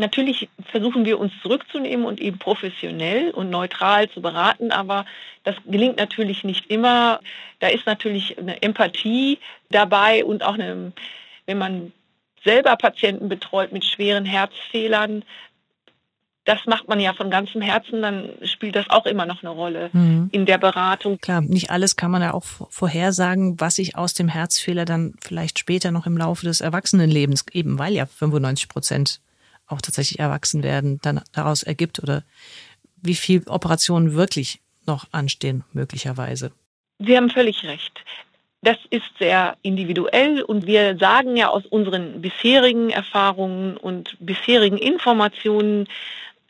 natürlich 0.00 0.48
versuchen 0.70 1.04
wir 1.04 1.20
uns 1.20 1.32
zurückzunehmen 1.42 2.04
und 2.04 2.20
eben 2.20 2.38
professionell 2.38 3.30
und 3.30 3.50
neutral 3.50 4.10
zu 4.10 4.20
beraten, 4.20 4.72
aber 4.72 5.06
das 5.44 5.54
gelingt 5.66 5.98
natürlich 5.98 6.42
nicht 6.42 6.70
immer. 6.70 7.20
Da 7.60 7.68
ist 7.68 7.86
natürlich 7.86 8.38
eine 8.38 8.60
Empathie 8.62 9.38
dabei 9.70 10.24
und 10.24 10.42
auch 10.42 10.54
eine, 10.54 10.92
wenn 11.46 11.58
man 11.58 11.92
selber 12.42 12.76
Patienten 12.76 13.28
betreut 13.28 13.72
mit 13.72 13.84
schweren 13.84 14.24
Herzfehlern, 14.24 15.24
das 16.44 16.66
macht 16.66 16.88
man 16.88 16.98
ja 16.98 17.12
von 17.12 17.30
ganzem 17.30 17.60
Herzen, 17.60 18.02
dann 18.02 18.30
spielt 18.42 18.74
das 18.74 18.88
auch 18.88 19.06
immer 19.06 19.26
noch 19.26 19.42
eine 19.42 19.50
Rolle 19.50 19.90
mhm. 19.92 20.30
in 20.32 20.46
der 20.46 20.58
Beratung. 20.58 21.18
Klar, 21.18 21.42
nicht 21.42 21.70
alles 21.70 21.96
kann 21.96 22.10
man 22.10 22.22
ja 22.22 22.32
auch 22.32 22.44
vorhersagen, 22.70 23.60
was 23.60 23.76
sich 23.76 23.96
aus 23.96 24.14
dem 24.14 24.28
Herzfehler 24.28 24.84
dann 24.84 25.14
vielleicht 25.20 25.58
später 25.58 25.90
noch 25.92 26.06
im 26.06 26.16
Laufe 26.16 26.46
des 26.46 26.60
Erwachsenenlebens, 26.60 27.44
eben 27.52 27.78
weil 27.78 27.92
ja 27.92 28.06
95 28.06 28.68
Prozent 28.68 29.20
auch 29.70 29.80
tatsächlich 29.80 30.18
erwachsen 30.18 30.62
werden, 30.62 30.98
dann 31.02 31.22
daraus 31.32 31.62
ergibt 31.62 32.02
oder 32.02 32.22
wie 33.02 33.14
viel 33.14 33.42
Operationen 33.46 34.14
wirklich 34.14 34.60
noch 34.86 35.06
anstehen, 35.12 35.64
möglicherweise. 35.72 36.52
Sie 36.98 37.16
haben 37.16 37.30
völlig 37.30 37.64
recht. 37.64 38.04
Das 38.62 38.76
ist 38.90 39.10
sehr 39.18 39.56
individuell 39.62 40.42
und 40.42 40.66
wir 40.66 40.98
sagen 40.98 41.36
ja 41.36 41.48
aus 41.48 41.64
unseren 41.64 42.20
bisherigen 42.20 42.90
Erfahrungen 42.90 43.78
und 43.78 44.16
bisherigen 44.20 44.76
Informationen, 44.76 45.88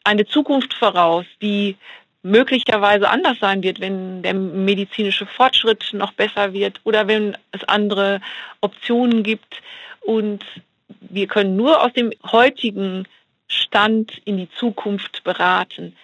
eine 0.03 0.27
Zukunft 0.27 0.75
voraus, 0.75 1.25
die 1.41 1.77
möglicherweise 2.23 3.09
anders 3.09 3.39
sein 3.39 3.63
wird, 3.63 3.81
wenn 3.81 4.23
der 4.23 4.35
medizinische 4.35 5.27
Fortschritt 5.27 5.91
noch 5.93 6.13
besser 6.13 6.53
wird 6.53 6.81
oder 6.85 7.07
wenn 7.07 7.37
es 7.53 7.63
andere 7.65 8.21
Optionen 8.61 9.23
gibt. 9.23 9.63
Und 10.01 10.45
wir 11.01 11.27
können 11.27 11.57
nur 11.57 11.83
aus 11.83 11.93
dem 11.93 12.13
heutigen 12.31 13.07
Stand 13.49 14.21
in 14.25 14.37
die 14.37 14.51
Zukunft 14.51 15.25
beraten. 15.25 15.97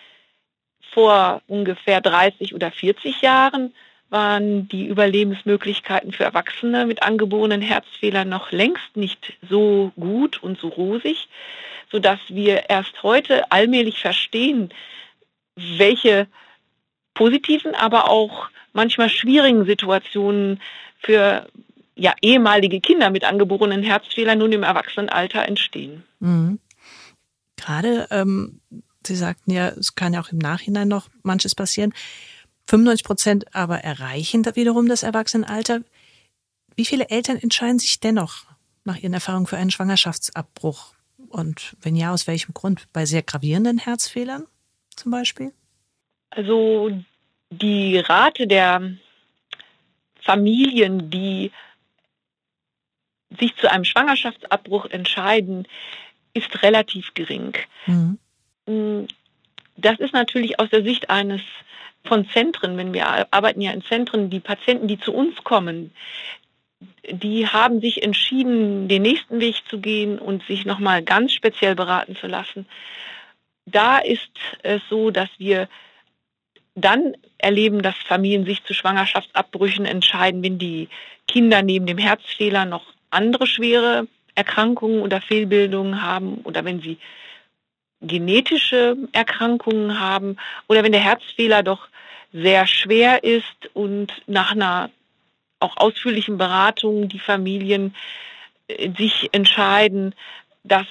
Vor 0.93 1.43
ungefähr 1.47 2.01
30 2.01 2.55
oder 2.55 2.71
40 2.71 3.21
Jahren 3.21 3.75
waren 4.09 4.69
die 4.69 4.87
Überlebensmöglichkeiten 4.87 6.13
für 6.13 6.25
Erwachsene 6.25 6.87
mit 6.87 7.03
angeborenen 7.03 7.61
Herzfehlern 7.61 8.29
noch 8.29 8.53
längst 8.53 8.97
nicht 8.97 9.35
so 9.49 9.93
gut 9.97 10.43
und 10.43 10.59
so 10.59 10.69
rosig 10.69 11.29
sodass 11.91 12.19
wir 12.29 12.69
erst 12.69 13.03
heute 13.03 13.51
allmählich 13.51 14.01
verstehen, 14.01 14.71
welche 15.57 16.27
positiven, 17.15 17.75
aber 17.75 18.11
auch 18.11 18.49
manchmal 18.73 19.09
schwierigen 19.09 19.65
Situationen 19.65 20.61
für 20.99 21.47
ja, 21.97 22.15
ehemalige 22.21 22.81
Kinder 22.81 23.11
mit 23.11 23.25
angeborenen 23.25 23.83
Herzfehlern 23.83 24.39
nun 24.39 24.53
im 24.53 24.63
Erwachsenenalter 24.63 25.47
entstehen. 25.47 26.05
Mhm. 26.21 26.59
Gerade, 27.57 28.07
ähm, 28.11 28.61
Sie 29.07 29.17
sagten 29.17 29.53
ja, 29.53 29.69
es 29.69 29.95
kann 29.95 30.13
ja 30.13 30.21
auch 30.21 30.31
im 30.31 30.39
Nachhinein 30.39 30.89
noch 30.89 31.09
manches 31.23 31.55
passieren. 31.55 31.95
95 32.69 33.05
Prozent 33.05 33.55
aber 33.55 33.79
erreichen 33.79 34.43
da 34.43 34.57
wiederum 34.57 34.89
das 34.89 35.05
Erwachsenenalter. 35.05 35.81
Wie 36.75 36.85
viele 36.85 37.09
Eltern 37.09 37.37
entscheiden 37.37 37.79
sich 37.79 38.01
dennoch 38.01 38.45
nach 38.85 38.99
ihren 38.99 39.15
Erfahrungen 39.15 39.47
für 39.47 39.57
einen 39.57 39.71
Schwangerschaftsabbruch? 39.71 40.95
Und 41.29 41.77
wenn 41.81 41.97
ja, 41.97 42.13
aus 42.13 42.27
welchem 42.27 42.53
Grund? 42.53 42.89
Bei 42.93 43.07
sehr 43.07 43.23
gravierenden 43.23 43.79
Herzfehlern 43.79 44.47
zum 44.97 45.13
Beispiel? 45.13 45.53
Also 46.31 46.91
die 47.51 47.99
Rate 47.99 48.47
der 48.47 48.93
Familien, 50.21 51.11
die 51.11 51.53
sich 53.39 53.57
zu 53.57 53.71
einem 53.71 53.85
Schwangerschaftsabbruch 53.85 54.87
entscheiden, 54.87 55.67
ist 56.35 56.63
relativ 56.63 57.15
gering. 57.15 57.55
Mhm. 57.87 58.19
Mm, 58.67 59.07
das 59.77 59.99
ist 59.99 60.13
natürlich 60.13 60.59
aus 60.59 60.71
der 60.71 60.83
Sicht 60.83 61.11
eines 61.11 61.41
von 62.05 62.29
Zentren, 62.29 62.77
wenn 62.77 62.95
wir 62.95 63.33
arbeiten 63.33 63.61
ja 63.61 63.73
in 63.73 63.83
Zentren, 63.83 64.31
die 64.31 64.41
Patienten, 64.41 64.87
die 64.87 64.99
zu 64.99 65.13
uns 65.13 65.43
kommen, 65.43 65.93
die 67.11 67.47
haben 67.49 67.81
sich 67.81 68.03
entschieden, 68.03 68.89
den 68.89 69.03
nächsten 69.03 69.41
Weg 69.41 69.57
zu 69.69 69.81
gehen 69.81 70.19
und 70.19 70.45
sich 70.45 70.65
nochmal 70.67 71.03
ganz 71.03 71.33
speziell 71.33 71.75
beraten 71.75 72.17
zu 72.17 72.27
lassen. 72.27 72.67
Da 73.65 73.99
ist 73.99 74.31
es 74.63 74.83
so, 74.89 75.11
dass 75.11 75.29
wir 75.39 75.69
dann 76.75 77.17
erleben, 77.39 77.83
dass 77.83 77.97
Familien 77.97 78.45
sich 78.45 78.63
zu 78.65 78.75
Schwangerschaftsabbrüchen 78.75 79.87
entscheiden, 79.87 80.43
wenn 80.43 80.59
die 80.59 80.89
Kinder 81.27 81.63
neben 81.63 81.87
dem 81.87 81.99
Herzfehler 81.99 82.67
noch 82.67 82.85
andere 83.17 83.47
schwere 83.47 84.07
Erkrankungen 84.35 85.01
oder 85.01 85.21
Fehlbildungen 85.21 86.03
haben 86.03 86.39
oder 86.45 86.65
wenn 86.65 86.81
sie 86.81 86.99
genetische 88.01 88.97
Erkrankungen 89.13 89.99
haben 89.99 90.37
oder 90.69 90.85
wenn 90.85 90.93
der 90.93 91.01
Herzfehler 91.01 91.63
doch 91.63 91.89
sehr 92.33 92.67
schwer 92.67 93.25
ist 93.25 93.71
und 93.73 94.13
nach 94.27 94.53
einer 94.53 94.91
auch 95.59 95.77
ausführlichen 95.79 96.37
Beratungen 96.37 97.09
die 97.09 97.19
Familien 97.19 97.95
äh, 98.69 98.91
sich 98.97 99.31
entscheiden, 99.33 100.15
dass 100.65 100.87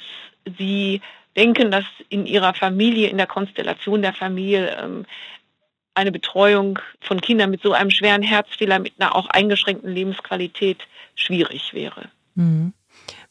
sie 0.58 1.02
denken, 1.36 1.70
dass 1.70 1.86
in 2.10 2.26
ihrer 2.26 2.54
Familie, 2.54 3.10
in 3.10 3.18
der 3.18 3.28
Konstellation 3.28 4.02
der 4.02 4.14
Familie 4.14 4.76
ähm, 4.82 5.06
eine 5.94 6.12
Betreuung 6.12 6.80
von 7.00 7.22
Kindern 7.22 7.52
mit 7.52 7.62
so 7.62 7.74
einem 7.74 7.92
schweren 7.92 8.22
Herzfehler, 8.22 8.80
mit 8.80 8.94
einer 9.00 9.16
auch 9.16 9.28
eingeschränkten 9.28 9.94
Lebensqualität 9.94 10.80
schwierig 11.16 11.74
wäre. 11.74 12.10
Mhm. 12.36 12.74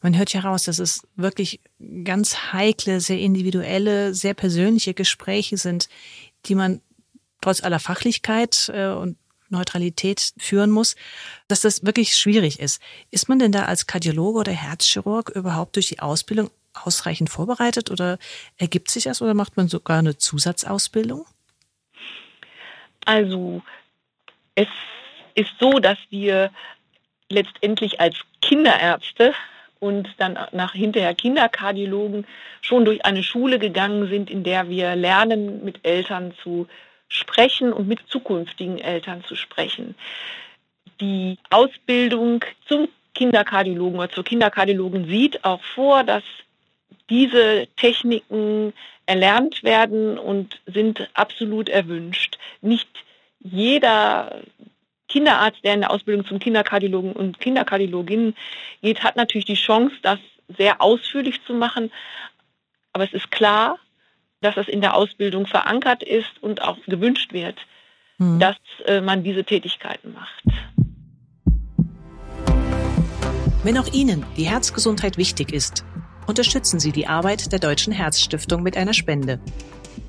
Man 0.01 0.17
hört 0.17 0.33
ja 0.33 0.41
raus, 0.41 0.63
dass 0.63 0.79
es 0.79 1.07
wirklich 1.15 1.59
ganz 2.03 2.53
heikle, 2.53 2.99
sehr 2.99 3.19
individuelle, 3.19 4.13
sehr 4.13 4.33
persönliche 4.33 4.93
Gespräche 4.93 5.57
sind, 5.57 5.89
die 6.45 6.55
man 6.55 6.81
trotz 7.41 7.63
aller 7.63 7.79
Fachlichkeit 7.79 8.71
äh, 8.73 8.87
und 8.87 9.17
Neutralität 9.49 10.33
führen 10.37 10.71
muss, 10.71 10.95
dass 11.47 11.61
das 11.61 11.85
wirklich 11.85 12.15
schwierig 12.15 12.59
ist. 12.59 12.81
Ist 13.11 13.29
man 13.29 13.39
denn 13.39 13.51
da 13.51 13.63
als 13.63 13.87
Kardiologe 13.87 14.39
oder 14.39 14.51
Herzchirurg 14.51 15.29
überhaupt 15.29 15.75
durch 15.75 15.87
die 15.87 15.99
Ausbildung 15.99 16.49
ausreichend 16.73 17.29
vorbereitet 17.29 17.89
oder 17.91 18.17
ergibt 18.57 18.91
sich 18.91 19.05
das 19.05 19.21
oder 19.21 19.33
macht 19.33 19.57
man 19.57 19.67
sogar 19.67 19.99
eine 19.99 20.17
Zusatzausbildung? 20.17 21.25
Also 23.05 23.61
es 24.55 24.67
ist 25.35 25.51
so, 25.59 25.79
dass 25.79 25.97
wir 26.09 26.51
letztendlich 27.29 27.99
als 27.99 28.17
Kinderärzte 28.41 29.33
und 29.79 30.09
dann 30.17 30.37
nach 30.51 30.73
hinterher 30.73 31.13
Kinderkardiologen 31.13 32.25
schon 32.61 32.85
durch 32.85 33.05
eine 33.05 33.23
Schule 33.23 33.59
gegangen 33.59 34.07
sind, 34.07 34.29
in 34.29 34.43
der 34.43 34.69
wir 34.69 34.95
lernen, 34.95 35.63
mit 35.63 35.85
Eltern 35.85 36.33
zu 36.41 36.67
sprechen 37.07 37.73
und 37.73 37.87
mit 37.87 37.99
zukünftigen 38.07 38.79
Eltern 38.79 39.23
zu 39.23 39.35
sprechen. 39.35 39.95
Die 41.01 41.37
Ausbildung 41.49 42.43
zum 42.67 42.87
Kinderkardiologen 43.13 43.99
oder 43.99 44.09
zur 44.09 44.23
Kinderkardiologen 44.23 45.07
sieht 45.07 45.43
auch 45.43 45.61
vor, 45.61 46.03
dass 46.03 46.23
diese 47.09 47.67
Techniken 47.75 48.73
erlernt 49.05 49.63
werden 49.63 50.17
und 50.17 50.59
sind 50.65 51.07
absolut 51.13 51.69
erwünscht. 51.69 52.37
Nicht 52.61 52.89
jeder 53.39 54.41
Kinderarzt, 55.15 55.63
der 55.63 55.75
in 55.75 55.79
der 55.79 55.91
Ausbildung 55.91 56.25
zum 56.25 56.39
Kinderkardiologen 56.39 57.13
und 57.13 57.39
Kinderkardiologin 57.39 58.35
geht, 58.81 59.01
hat 59.01 59.15
natürlich 59.15 59.45
die 59.45 59.53
Chance, 59.53 59.95
das 60.01 60.19
sehr 60.57 60.81
ausführlich 60.81 61.41
zu 61.45 61.53
machen. 61.53 61.89
Aber 62.91 63.05
es 63.05 63.13
ist 63.13 63.31
klar, 63.31 63.79
dass 64.41 64.55
das 64.55 64.67
in 64.67 64.81
der 64.81 64.93
Ausbildung 64.93 65.47
verankert 65.47 66.03
ist 66.03 66.31
und 66.41 66.61
auch 66.61 66.77
gewünscht 66.85 67.31
wird, 67.31 67.57
mhm. 68.17 68.41
dass 68.41 68.57
äh, 68.87 68.99
man 68.99 69.23
diese 69.23 69.45
Tätigkeiten 69.45 70.11
macht. 70.11 70.43
Wenn 73.63 73.77
auch 73.77 73.87
Ihnen 73.93 74.25
die 74.35 74.49
Herzgesundheit 74.49 75.17
wichtig 75.17 75.53
ist, 75.53 75.85
unterstützen 76.27 76.81
Sie 76.81 76.91
die 76.91 77.07
Arbeit 77.07 77.53
der 77.53 77.59
Deutschen 77.59 77.93
Herzstiftung 77.93 78.63
mit 78.63 78.75
einer 78.75 78.93
Spende. 78.93 79.39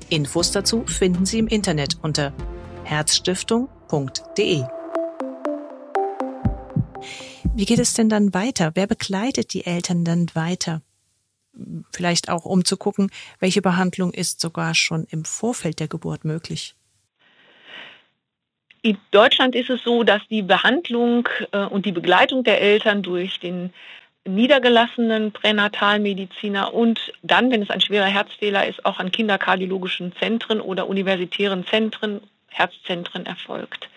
Infos 0.09 0.51
dazu 0.51 0.85
finden 0.85 1.25
Sie 1.25 1.39
im 1.39 1.47
Internet 1.47 1.97
unter 2.01 2.33
herzstiftung.de. 2.83 4.65
Wie 7.57 7.65
geht 7.65 7.79
es 7.79 7.95
denn 7.95 8.07
dann 8.07 8.35
weiter? 8.35 8.73
Wer 8.75 8.85
begleitet 8.85 9.51
die 9.51 9.65
Eltern 9.65 10.05
dann 10.05 10.27
weiter? 10.35 10.83
Vielleicht 11.91 12.29
auch, 12.29 12.45
um 12.45 12.63
zu 12.63 12.77
gucken, 12.77 13.09
welche 13.39 13.63
Behandlung 13.63 14.13
ist 14.13 14.39
sogar 14.39 14.75
schon 14.75 15.07
im 15.09 15.25
Vorfeld 15.25 15.79
der 15.79 15.87
Geburt 15.87 16.23
möglich. 16.23 16.75
In 18.83 18.99
Deutschland 19.09 19.55
ist 19.55 19.71
es 19.71 19.81
so, 19.83 20.03
dass 20.03 20.21
die 20.29 20.43
Behandlung 20.43 21.27
äh, 21.51 21.65
und 21.65 21.87
die 21.87 21.91
Begleitung 21.91 22.43
der 22.43 22.61
Eltern 22.61 23.01
durch 23.01 23.39
den 23.39 23.73
niedergelassenen 24.23 25.31
Pränatalmediziner 25.31 26.75
und 26.75 27.11
dann, 27.23 27.49
wenn 27.49 27.63
es 27.63 27.71
ein 27.71 27.81
schwerer 27.81 28.05
Herzfehler 28.05 28.67
ist, 28.67 28.85
auch 28.85 28.99
an 28.99 29.11
kinderkardiologischen 29.11 30.13
Zentren 30.17 30.61
oder 30.61 30.87
universitären 30.87 31.65
Zentren, 31.65 32.21
Herzzentren 32.49 33.25
erfolgt. 33.25 33.89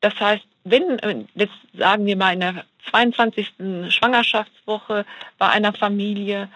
Das 0.00 0.18
heißt, 0.18 0.49
wenn, 0.64 0.98
äh, 1.00 1.24
jetzt 1.34 1.54
sagen 1.74 2.06
wir 2.06 2.16
mal 2.16 2.34
in 2.34 2.40
der 2.40 2.64
22. 2.90 3.54
Schwangerschaftswoche 3.88 5.04
bei 5.38 5.48
einer 5.48 5.72
Familie 5.72 6.48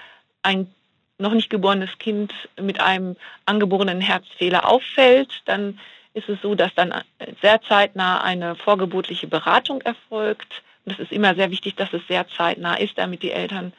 ein 0.42 0.72
noch 1.18 1.32
nicht 1.32 1.50
geborenes 1.50 1.96
Kind 1.98 2.32
mit 2.60 2.80
einem 2.80 3.16
angeborenen 3.46 4.00
Herzfehler 4.00 4.68
auffällt, 4.68 5.42
dann 5.44 5.78
ist 6.12 6.28
es 6.28 6.40
so, 6.42 6.54
dass 6.54 6.74
dann 6.74 6.94
sehr 7.40 7.60
zeitnah 7.62 8.22
eine 8.22 8.56
vorgeburtliche 8.56 9.26
Beratung 9.26 9.80
erfolgt. 9.82 10.62
Und 10.84 10.92
es 10.92 10.98
ist 10.98 11.12
immer 11.12 11.34
sehr 11.34 11.50
wichtig, 11.50 11.76
dass 11.76 11.92
es 11.92 12.06
sehr 12.08 12.26
zeitnah 12.28 12.74
ist, 12.74 12.98
damit 12.98 13.22
die 13.22 13.32
Eltern 13.32 13.72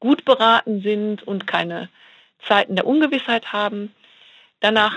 gut 0.00 0.24
beraten 0.24 0.82
sind 0.82 1.22
und 1.22 1.46
keine 1.46 1.88
Zeiten 2.46 2.76
der 2.76 2.86
Ungewissheit 2.86 3.52
haben. 3.52 3.94
Danach 4.60 4.96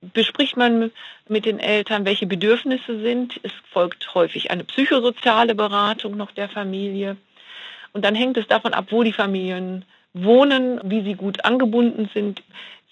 bespricht 0.00 0.56
man 0.56 0.90
mit 1.28 1.46
den 1.46 1.58
Eltern, 1.58 2.04
welche 2.04 2.26
Bedürfnisse 2.26 3.00
sind. 3.00 3.40
Es 3.42 3.52
folgt 3.70 4.14
häufig 4.14 4.50
eine 4.50 4.64
psychosoziale 4.64 5.54
Beratung 5.54 6.16
noch 6.16 6.30
der 6.32 6.48
Familie. 6.48 7.16
Und 7.92 8.04
dann 8.04 8.14
hängt 8.14 8.36
es 8.36 8.46
davon 8.46 8.74
ab, 8.74 8.86
wo 8.90 9.02
die 9.02 9.12
Familien 9.12 9.84
wohnen, 10.12 10.80
wie 10.84 11.02
sie 11.02 11.14
gut 11.14 11.44
angebunden 11.44 12.10
sind. 12.12 12.42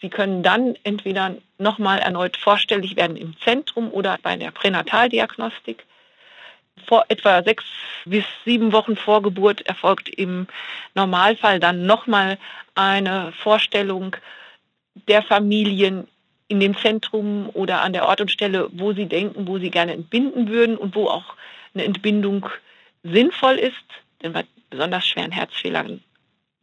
Sie 0.00 0.08
können 0.08 0.42
dann 0.42 0.76
entweder 0.84 1.36
nochmal 1.58 1.98
erneut 1.98 2.36
vorstellig 2.36 2.96
werden 2.96 3.16
im 3.16 3.38
Zentrum 3.40 3.90
oder 3.92 4.18
bei 4.22 4.36
der 4.36 4.50
Pränataldiagnostik. 4.50 5.86
Vor 6.86 7.04
etwa 7.08 7.42
sechs 7.42 7.64
bis 8.04 8.24
sieben 8.44 8.72
Wochen 8.72 8.96
vor 8.96 9.22
Geburt 9.22 9.62
erfolgt 9.62 10.08
im 10.08 10.46
Normalfall 10.94 11.60
dann 11.60 11.86
nochmal 11.86 12.38
eine 12.74 13.32
Vorstellung 13.32 14.16
der 15.08 15.22
Familien 15.22 16.08
in 16.48 16.60
dem 16.60 16.76
Zentrum 16.76 17.48
oder 17.52 17.82
an 17.82 17.92
der 17.92 18.06
Ort 18.06 18.20
und 18.20 18.30
Stelle, 18.30 18.68
wo 18.72 18.92
sie 18.92 19.06
denken, 19.06 19.46
wo 19.46 19.58
sie 19.58 19.70
gerne 19.70 19.92
entbinden 19.92 20.48
würden 20.48 20.76
und 20.76 20.94
wo 20.94 21.08
auch 21.08 21.34
eine 21.74 21.84
Entbindung 21.84 22.46
sinnvoll 23.02 23.54
ist. 23.56 23.74
Denn 24.22 24.32
bei 24.32 24.44
besonders 24.70 25.06
schweren 25.06 25.32
Herzfehlern 25.32 26.02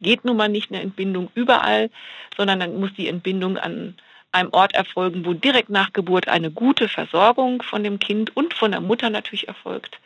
geht 0.00 0.24
nun 0.24 0.36
mal 0.36 0.48
nicht 0.48 0.70
eine 0.70 0.82
Entbindung 0.82 1.30
überall, 1.34 1.90
sondern 2.36 2.60
dann 2.60 2.78
muss 2.78 2.92
die 2.94 3.08
Entbindung 3.08 3.56
an 3.56 3.96
einem 4.32 4.52
Ort 4.52 4.74
erfolgen, 4.74 5.24
wo 5.24 5.34
direkt 5.34 5.68
nach 5.68 5.92
Geburt 5.92 6.28
eine 6.28 6.50
gute 6.50 6.88
Versorgung 6.88 7.62
von 7.62 7.84
dem 7.84 7.98
Kind 7.98 8.34
und 8.36 8.54
von 8.54 8.72
der 8.72 8.80
Mutter 8.80 9.10
natürlich 9.10 9.46
erfolgt. 9.48 10.00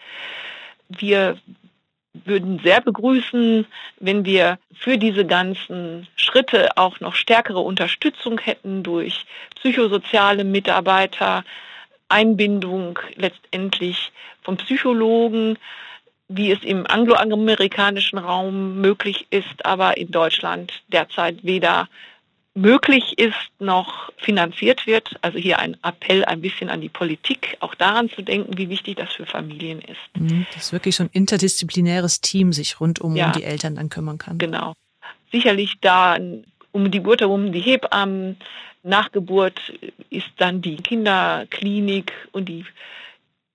Wir 0.88 1.38
würden 2.24 2.60
sehr 2.62 2.80
begrüßen, 2.80 3.66
wenn 4.00 4.24
wir 4.24 4.58
für 4.74 4.98
diese 4.98 5.24
ganzen 5.24 6.06
Schritte 6.16 6.76
auch 6.76 7.00
noch 7.00 7.14
stärkere 7.14 7.60
Unterstützung 7.60 8.38
hätten 8.38 8.82
durch 8.82 9.26
psychosoziale 9.56 10.44
Mitarbeiter, 10.44 11.44
Einbindung 12.08 12.98
letztendlich 13.16 14.12
von 14.42 14.56
Psychologen, 14.56 15.58
wie 16.28 16.50
es 16.50 16.62
im 16.62 16.86
angloamerikanischen 16.86 18.18
Raum 18.18 18.80
möglich 18.80 19.26
ist, 19.30 19.64
aber 19.64 19.96
in 19.96 20.10
Deutschland 20.10 20.72
derzeit 20.88 21.44
weder 21.44 21.88
möglich 22.56 23.18
ist, 23.18 23.34
noch 23.58 24.10
finanziert 24.16 24.86
wird. 24.86 25.16
Also 25.20 25.38
hier 25.38 25.58
ein 25.58 25.76
Appell 25.82 26.24
ein 26.24 26.40
bisschen 26.40 26.70
an 26.70 26.80
die 26.80 26.88
Politik, 26.88 27.56
auch 27.60 27.74
daran 27.74 28.08
zu 28.08 28.22
denken, 28.22 28.56
wie 28.56 28.68
wichtig 28.68 28.96
das 28.96 29.12
für 29.12 29.26
Familien 29.26 29.80
ist. 29.80 29.98
Mhm, 30.14 30.46
dass 30.54 30.72
wirklich 30.72 30.96
so 30.96 31.04
ein 31.04 31.10
interdisziplinäres 31.12 32.20
Team 32.22 32.52
sich 32.52 32.80
rundum 32.80 33.14
ja, 33.14 33.26
um 33.26 33.32
die 33.32 33.44
Eltern 33.44 33.76
dann 33.76 33.90
kümmern 33.90 34.18
kann. 34.18 34.38
Genau. 34.38 34.72
Sicherlich 35.30 35.74
da 35.80 36.16
um 36.72 36.90
die 36.90 36.98
Geburt 36.98 37.20
herum 37.20 37.52
die 37.52 37.60
Hebammen, 37.60 38.36
nach 38.82 39.12
Geburt 39.12 39.72
ist 40.10 40.30
dann 40.36 40.62
die 40.62 40.76
Kinderklinik 40.76 42.12
und 42.32 42.48
die 42.48 42.64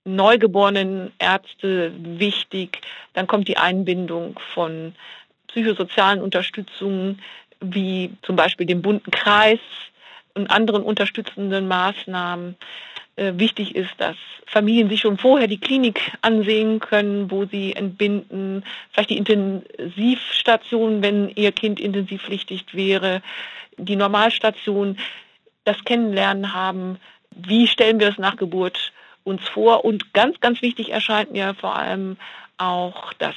neugeborenen 0.04 1.12
Ärzte 1.20 1.94
wichtig. 1.98 2.82
Dann 3.14 3.28
kommt 3.28 3.48
die 3.48 3.58
Einbindung 3.58 4.40
von 4.54 4.94
psychosozialen 5.48 6.22
Unterstützungen 6.22 7.22
wie 7.62 8.12
zum 8.24 8.36
Beispiel 8.36 8.66
dem 8.66 8.82
bunten 8.82 9.12
Kreis 9.12 9.60
und 10.34 10.50
anderen 10.50 10.84
unterstützenden 10.84 11.68
Maßnahmen. 11.68 12.56
Äh, 13.16 13.34
wichtig 13.36 13.76
ist, 13.76 13.94
dass 13.98 14.16
Familien 14.46 14.90
sich 14.90 15.02
schon 15.02 15.18
vorher 15.18 15.48
die 15.48 15.60
Klinik 15.60 16.00
ansehen 16.22 16.80
können, 16.80 17.30
wo 17.30 17.46
sie 17.46 17.76
entbinden, 17.76 18.64
vielleicht 18.92 19.10
die 19.10 19.18
Intensivstation, 19.18 21.02
wenn 21.04 21.30
ihr 21.36 21.52
Kind 21.52 21.80
intensivpflichtig 21.80 22.74
wäre, 22.74 23.22
die 23.78 23.96
Normalstation, 23.96 24.98
das 25.64 25.84
Kennenlernen 25.86 26.54
haben, 26.54 26.98
wie 27.32 27.68
stellen 27.68 28.00
wir 28.00 28.10
es 28.10 28.18
nach 28.18 28.36
Geburt 28.36 28.92
uns 29.24 29.48
vor. 29.48 29.86
Und 29.86 30.14
ganz, 30.14 30.40
ganz 30.40 30.62
wichtig 30.62 30.92
erscheint 30.92 31.32
mir 31.32 31.54
vor 31.54 31.76
allem 31.76 32.18
auch 32.58 33.14
das 33.14 33.36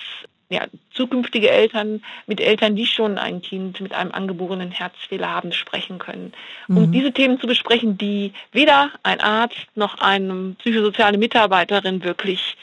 ja, 0.50 0.66
zukünftige 0.92 1.50
Eltern 1.50 2.02
mit 2.26 2.40
Eltern, 2.40 2.76
die 2.76 2.86
schon 2.86 3.18
ein 3.18 3.40
Kind 3.40 3.80
mit 3.80 3.92
einem 3.92 4.12
angeborenen 4.12 4.70
Herzfehler 4.70 5.30
haben, 5.30 5.52
sprechen 5.52 5.98
können. 5.98 6.32
Mhm. 6.68 6.76
Um 6.76 6.92
diese 6.92 7.12
Themen 7.12 7.40
zu 7.40 7.46
besprechen, 7.46 7.98
die 7.98 8.32
weder 8.52 8.90
ein 9.02 9.20
Arzt 9.20 9.66
noch 9.74 9.98
eine 9.98 10.54
psychosoziale 10.58 11.18
Mitarbeiterin 11.18 12.04
wirklich 12.04 12.56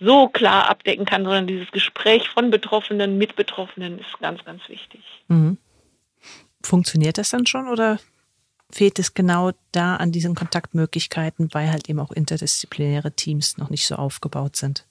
so 0.00 0.28
klar 0.28 0.68
abdecken 0.68 1.04
kann, 1.04 1.24
sondern 1.24 1.46
dieses 1.46 1.70
Gespräch 1.70 2.28
von 2.28 2.50
Betroffenen 2.50 3.18
mit 3.18 3.36
Betroffenen 3.36 3.98
ist 3.98 4.18
ganz, 4.20 4.44
ganz 4.44 4.68
wichtig. 4.68 5.02
Mhm. 5.28 5.58
Funktioniert 6.62 7.18
das 7.18 7.30
dann 7.30 7.46
schon 7.46 7.68
oder 7.68 7.98
fehlt 8.70 8.98
es 8.98 9.14
genau 9.14 9.52
da 9.72 9.96
an 9.96 10.12
diesen 10.12 10.34
Kontaktmöglichkeiten, 10.34 11.48
weil 11.52 11.70
halt 11.70 11.88
eben 11.88 12.00
auch 12.00 12.12
interdisziplinäre 12.12 13.12
Teams 13.12 13.58
noch 13.58 13.70
nicht 13.70 13.86
so 13.86 13.96
aufgebaut 13.96 14.56
sind? 14.56 14.87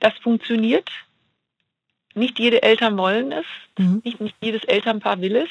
Das 0.00 0.14
funktioniert, 0.18 0.90
nicht 2.14 2.38
jede 2.38 2.62
Eltern 2.62 2.96
wollen 2.96 3.32
es, 3.32 3.46
mhm. 3.78 4.00
nicht, 4.04 4.20
nicht 4.20 4.36
jedes 4.40 4.64
Elternpaar 4.64 5.20
will 5.20 5.36
es. 5.36 5.50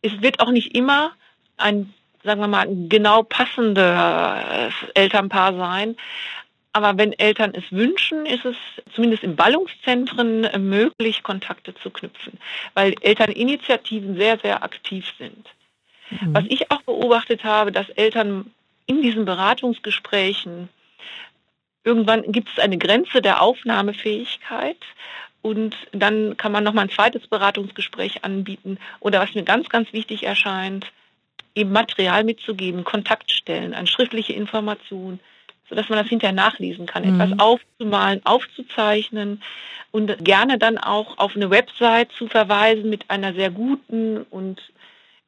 Es 0.00 0.20
wird 0.22 0.40
auch 0.40 0.50
nicht 0.50 0.74
immer 0.74 1.12
ein, 1.56 1.92
sagen 2.24 2.40
wir 2.40 2.48
mal, 2.48 2.66
genau 2.88 3.22
passendes 3.22 4.72
Elternpaar 4.94 5.54
sein. 5.54 5.96
Aber 6.72 6.96
wenn 6.96 7.12
Eltern 7.12 7.52
es 7.54 7.70
wünschen, 7.70 8.24
ist 8.24 8.46
es 8.46 8.56
zumindest 8.94 9.22
in 9.22 9.36
Ballungszentren 9.36 10.48
möglich, 10.68 11.22
Kontakte 11.22 11.74
zu 11.74 11.90
knüpfen, 11.90 12.38
weil 12.72 12.94
Elterninitiativen 13.02 14.16
sehr, 14.16 14.38
sehr 14.38 14.62
aktiv 14.62 15.06
sind. 15.18 15.46
Mhm. 16.08 16.34
Was 16.34 16.44
ich 16.48 16.70
auch 16.70 16.80
beobachtet 16.82 17.44
habe, 17.44 17.72
dass 17.72 17.90
Eltern 17.90 18.50
in 18.86 19.02
diesen 19.02 19.26
Beratungsgesprächen 19.26 20.70
irgendwann 21.84 22.30
gibt 22.30 22.48
es 22.50 22.58
eine 22.58 22.78
Grenze 22.78 23.22
der 23.22 23.42
Aufnahmefähigkeit 23.42 24.78
und 25.42 25.76
dann 25.92 26.36
kann 26.36 26.52
man 26.52 26.64
noch 26.64 26.72
mal 26.72 26.82
ein 26.82 26.90
zweites 26.90 27.26
Beratungsgespräch 27.26 28.24
anbieten 28.24 28.78
oder 29.00 29.20
was 29.20 29.34
mir 29.34 29.42
ganz, 29.42 29.68
ganz 29.68 29.92
wichtig 29.92 30.24
erscheint, 30.24 30.92
eben 31.54 31.72
Material 31.72 32.24
mitzugeben, 32.24 32.84
Kontaktstellen, 32.84 33.74
eine 33.74 33.86
schriftliche 33.86 34.32
Information, 34.32 35.20
sodass 35.68 35.88
man 35.88 35.98
das 35.98 36.08
hinterher 36.08 36.34
nachlesen 36.34 36.86
kann, 36.86 37.04
mhm. 37.04 37.20
etwas 37.20 37.38
aufzumalen, 37.38 38.24
aufzuzeichnen 38.24 39.42
und 39.90 40.24
gerne 40.24 40.58
dann 40.58 40.78
auch 40.78 41.18
auf 41.18 41.36
eine 41.36 41.50
Website 41.50 42.12
zu 42.12 42.28
verweisen 42.28 42.88
mit 42.88 43.10
einer 43.10 43.34
sehr 43.34 43.50
guten 43.50 44.22
und 44.30 44.60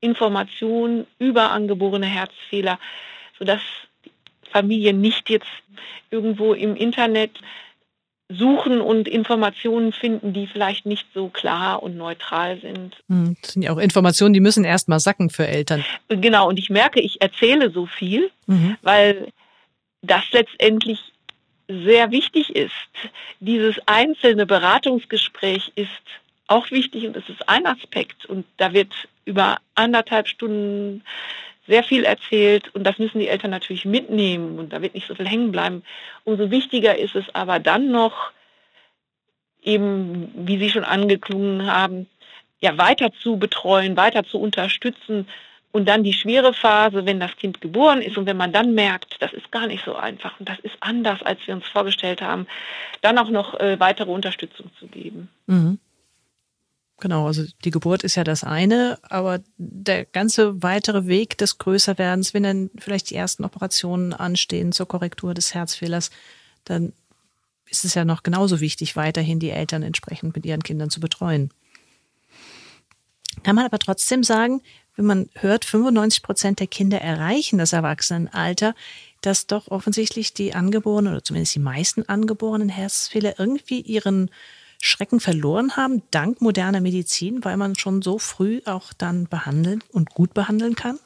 Information 0.00 1.06
über 1.18 1.50
angeborene 1.50 2.06
Herzfehler, 2.06 2.78
sodass 3.38 3.60
Familien 4.54 5.00
nicht 5.00 5.28
jetzt 5.30 5.50
irgendwo 6.10 6.54
im 6.54 6.76
Internet 6.76 7.32
suchen 8.28 8.80
und 8.80 9.08
Informationen 9.08 9.92
finden, 9.92 10.32
die 10.32 10.46
vielleicht 10.46 10.86
nicht 10.86 11.06
so 11.12 11.28
klar 11.28 11.82
und 11.82 11.96
neutral 11.96 12.60
sind. 12.60 12.96
Hm, 13.08 13.36
das 13.42 13.52
sind 13.52 13.62
ja 13.62 13.72
auch 13.72 13.78
Informationen, 13.78 14.32
die 14.32 14.40
müssen 14.40 14.64
erst 14.64 14.88
mal 14.88 15.00
sacken 15.00 15.28
für 15.28 15.46
Eltern. 15.46 15.84
Genau, 16.08 16.48
und 16.48 16.58
ich 16.58 16.70
merke, 16.70 17.00
ich 17.00 17.20
erzähle 17.20 17.70
so 17.70 17.86
viel, 17.86 18.30
mhm. 18.46 18.76
weil 18.82 19.28
das 20.02 20.22
letztendlich 20.30 21.00
sehr 21.68 22.12
wichtig 22.12 22.54
ist. 22.54 22.72
Dieses 23.40 23.76
einzelne 23.86 24.46
Beratungsgespräch 24.46 25.72
ist 25.74 25.88
auch 26.46 26.70
wichtig 26.70 27.06
und 27.06 27.16
es 27.16 27.28
ist 27.28 27.48
ein 27.48 27.66
Aspekt 27.66 28.26
und 28.26 28.44
da 28.58 28.72
wird 28.72 28.92
über 29.24 29.58
anderthalb 29.74 30.28
Stunden 30.28 31.02
sehr 31.66 31.83
viel 31.83 32.05
erzählt 32.05 32.74
und 32.74 32.85
das 32.85 32.98
müssen 32.98 33.18
die 33.18 33.29
Eltern 33.29 33.50
natürlich 33.50 33.85
mitnehmen 33.85 34.59
und 34.59 34.72
da 34.72 34.83
wird 34.83 34.94
nicht 34.94 35.07
so 35.07 35.14
viel 35.14 35.29
hängen 35.29 35.53
bleiben. 35.53 35.83
Umso 36.24 36.50
wichtiger 36.50 36.98
ist 36.98 37.14
es 37.14 37.24
aber 37.35 37.59
dann 37.59 37.90
noch, 37.90 38.33
eben, 39.62 40.31
wie 40.35 40.59
Sie 40.59 40.70
schon 40.70 40.85
angeklungen 40.85 41.66
haben, 41.66 42.07
ja, 42.61 42.77
weiter 42.79 43.12
zu 43.12 43.38
betreuen, 43.38 43.96
weiter 43.96 44.24
zu 44.24 44.38
unterstützen 44.38 45.27
und 45.72 45.88
dann 45.88 46.05
die 46.05 46.12
schwere 46.12 46.55
Phase, 46.55 47.05
wenn 47.05 47.18
das 47.18 47.37
Kind 47.37 47.61
geboren 47.61 48.00
ist 48.00 48.16
und 48.16 48.27
wenn 48.27 48.37
man 48.37 48.53
dann 48.53 48.74
merkt, 48.74 49.16
das 49.20 49.33
ist 49.33 49.50
gar 49.50 49.66
nicht 49.66 49.85
so 49.85 49.96
einfach 49.96 50.38
und 50.38 50.48
das 50.48 50.59
ist 50.61 50.77
anders, 50.81 51.22
als 51.22 51.44
wir 51.46 51.55
uns 51.55 51.66
vorgestellt 51.66 52.22
haben, 52.22 52.46
dann 53.00 53.18
auch 53.18 53.29
noch 53.31 53.59
äh, 53.59 53.81
weitere 53.81 54.11
Unterstützung 54.11 54.70
zu 54.79 54.87
geben. 54.87 55.29
Mhm. 55.46 55.79
Genau, 57.00 57.26
also 57.26 57.44
die 57.64 57.70
Geburt 57.70 58.04
ist 58.04 58.14
ja 58.14 58.24
das 58.24 58.44
eine, 58.44 58.98
aber 59.02 59.40
der 59.57 60.04
ganze 60.04 60.62
weitere 60.62 61.07
Weg 61.07 61.37
des 61.38 61.59
Größerwerdens, 61.59 62.35
wenn 62.35 62.44
dann 62.44 62.70
vielleicht 62.78 63.11
die 63.11 63.16
ersten 63.16 63.44
Operationen 63.44 64.12
anstehen 64.12 64.72
zur 64.72 64.87
Korrektur 64.87 65.35
des 65.35 65.54
Herzfehlers, 65.54 66.11
dann 66.64 66.92
ist 67.66 67.85
es 67.85 67.94
ja 67.94 68.04
noch 68.04 68.22
genauso 68.22 68.61
wichtig, 68.61 68.94
weiterhin 68.94 69.40
die 69.40 69.50
Eltern 69.50 69.83
entsprechend 69.83 70.37
mit 70.37 70.46
ihren 70.46 70.62
Kindern 70.62 70.90
zu 70.90 71.00
betreuen. 71.00 71.50
Kann 73.42 73.57
man 73.57 73.66
aber 73.66 73.80
trotzdem 73.80 74.22
sagen, 74.22 74.62
wenn 74.96 75.07
man 75.07 75.28
hört, 75.35 75.64
95 75.64 76.22
Prozent 76.22 76.61
der 76.61 76.68
Kinder 76.68 77.00
erreichen 77.00 77.59
das 77.59 77.72
Erwachsenenalter, 77.72 78.74
dass 79.22 79.48
doch 79.48 79.68
offensichtlich 79.68 80.35
die 80.35 80.54
angeborenen 80.54 81.12
oder 81.12 81.24
zumindest 81.24 81.57
die 81.57 81.61
meisten 81.61 82.09
angeborenen 82.09 82.68
Herzfehler 82.68 83.38
irgendwie 83.38 83.80
ihren 83.80 84.30
Schrecken 84.86 85.18
verloren 85.18 85.78
haben, 85.78 86.02
dank 86.10 86.42
moderner 86.42 86.82
Medizin, 86.82 87.42
weil 87.42 87.56
man 87.56 87.74
schon 87.74 88.02
so 88.02 88.18
früh 88.18 88.60
auch 88.66 88.92
dann 88.92 89.26
behandeln 89.28 89.82
und 89.90 90.10
gut 90.10 90.34
behandeln 90.34 90.74
kann? 90.74 90.98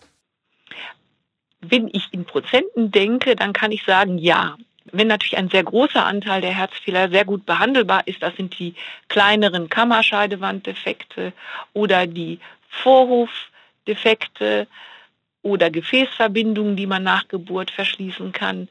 Wenn 1.60 1.86
ich 1.92 2.08
in 2.10 2.24
Prozenten 2.24 2.90
denke, 2.90 3.36
dann 3.36 3.52
kann 3.52 3.70
ich 3.70 3.84
sagen, 3.84 4.18
ja. 4.18 4.56
Wenn 4.90 5.06
natürlich 5.06 5.36
ein 5.36 5.48
sehr 5.48 5.62
großer 5.62 6.04
Anteil 6.04 6.40
der 6.40 6.54
Herzfehler 6.54 7.08
sehr 7.08 7.24
gut 7.24 7.46
behandelbar 7.46 8.04
ist, 8.08 8.20
das 8.20 8.34
sind 8.34 8.58
die 8.58 8.74
kleineren 9.06 9.68
Kammerscheidewanddefekte 9.68 11.32
oder 11.72 12.08
die 12.08 12.40
Vorhofdefekte 12.82 14.66
oder 15.42 15.70
Gefäßverbindungen, 15.70 16.74
die 16.74 16.86
man 16.86 17.04
nach 17.04 17.28
Geburt 17.28 17.70
verschließen 17.70 18.32
kann. 18.32 18.68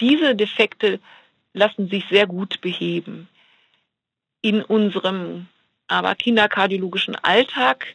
Diese 0.00 0.34
Defekte 0.34 0.98
lassen 1.52 1.90
sich 1.90 2.06
sehr 2.08 2.26
gut 2.26 2.62
beheben 2.62 3.28
in 4.42 4.62
unserem 4.62 5.46
aber 5.88 6.14
kinderkardiologischen 6.14 7.16
Alltag 7.16 7.94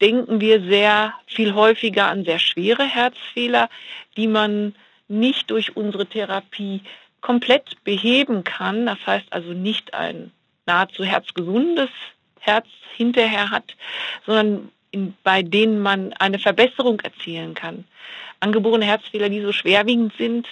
denken 0.00 0.40
wir 0.40 0.62
sehr 0.62 1.14
viel 1.26 1.54
häufiger 1.54 2.06
an 2.06 2.24
sehr 2.24 2.38
schwere 2.38 2.84
Herzfehler, 2.84 3.68
die 4.16 4.28
man 4.28 4.74
nicht 5.08 5.50
durch 5.50 5.76
unsere 5.76 6.06
Therapie 6.06 6.82
komplett 7.20 7.82
beheben 7.84 8.44
kann. 8.44 8.86
Das 8.86 8.98
heißt 9.06 9.32
also 9.32 9.52
nicht 9.52 9.94
ein 9.94 10.32
nahezu 10.66 11.04
herzgesundes 11.04 11.90
Herz 12.40 12.66
hinterher 12.96 13.50
hat, 13.50 13.76
sondern 14.26 14.70
in, 14.90 15.14
bei 15.22 15.42
denen 15.42 15.80
man 15.80 16.12
eine 16.14 16.38
Verbesserung 16.38 17.00
erzielen 17.00 17.54
kann. 17.54 17.84
Angeborene 18.40 18.84
Herzfehler, 18.84 19.28
die 19.28 19.42
so 19.42 19.52
schwerwiegend 19.52 20.12
sind, 20.16 20.46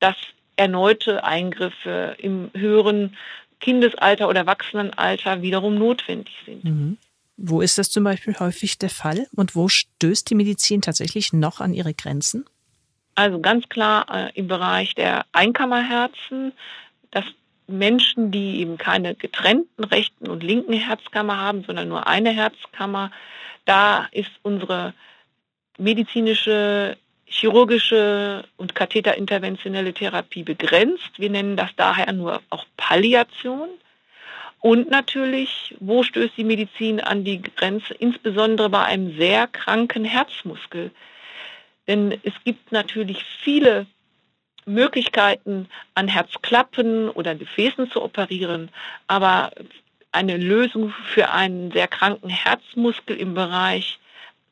dass 0.00 0.16
erneute 0.56 1.24
Eingriffe 1.24 2.16
im 2.18 2.50
höheren 2.54 3.16
Kindesalter 3.62 4.28
oder 4.28 4.40
Erwachsenenalter 4.40 5.40
wiederum 5.40 5.76
notwendig 5.76 6.34
sind. 6.44 6.64
Mhm. 6.64 6.98
Wo 7.38 7.62
ist 7.62 7.78
das 7.78 7.90
zum 7.90 8.04
Beispiel 8.04 8.38
häufig 8.38 8.78
der 8.78 8.90
Fall 8.90 9.26
und 9.34 9.56
wo 9.56 9.68
stößt 9.68 10.28
die 10.28 10.34
Medizin 10.34 10.82
tatsächlich 10.82 11.32
noch 11.32 11.60
an 11.60 11.72
ihre 11.72 11.94
Grenzen? 11.94 12.44
Also 13.14 13.40
ganz 13.40 13.68
klar 13.68 14.06
äh, 14.14 14.30
im 14.34 14.48
Bereich 14.48 14.94
der 14.94 15.24
Einkammerherzen, 15.32 16.52
dass 17.10 17.24
Menschen, 17.66 18.30
die 18.30 18.60
eben 18.60 18.76
keine 18.76 19.14
getrennten 19.14 19.84
rechten 19.84 20.28
und 20.28 20.42
linken 20.42 20.74
Herzkammer 20.74 21.38
haben, 21.38 21.64
sondern 21.64 21.88
nur 21.88 22.06
eine 22.06 22.30
Herzkammer, 22.30 23.10
da 23.64 24.08
ist 24.12 24.30
unsere 24.42 24.94
medizinische 25.78 26.96
chirurgische 27.32 28.44
und 28.56 28.74
katheterinterventionelle 28.74 29.92
Therapie 29.94 30.42
begrenzt. 30.42 31.18
Wir 31.18 31.30
nennen 31.30 31.56
das 31.56 31.70
daher 31.76 32.12
nur 32.12 32.42
auch 32.50 32.66
Palliation. 32.76 33.68
Und 34.60 34.90
natürlich, 34.90 35.74
wo 35.80 36.02
stößt 36.02 36.36
die 36.36 36.44
Medizin 36.44 37.00
an 37.00 37.24
die 37.24 37.42
Grenze, 37.42 37.94
insbesondere 37.94 38.68
bei 38.70 38.84
einem 38.84 39.16
sehr 39.16 39.48
kranken 39.48 40.04
Herzmuskel? 40.04 40.92
Denn 41.88 42.20
es 42.22 42.34
gibt 42.44 42.70
natürlich 42.70 43.24
viele 43.42 43.86
Möglichkeiten, 44.64 45.68
an 45.94 46.06
Herzklappen 46.06 47.08
oder 47.10 47.34
Gefäßen 47.34 47.90
zu 47.90 48.02
operieren, 48.02 48.70
aber 49.08 49.50
eine 50.12 50.36
Lösung 50.36 50.94
für 51.06 51.30
einen 51.30 51.72
sehr 51.72 51.88
kranken 51.88 52.28
Herzmuskel 52.28 53.16
im 53.16 53.34
Bereich 53.34 53.98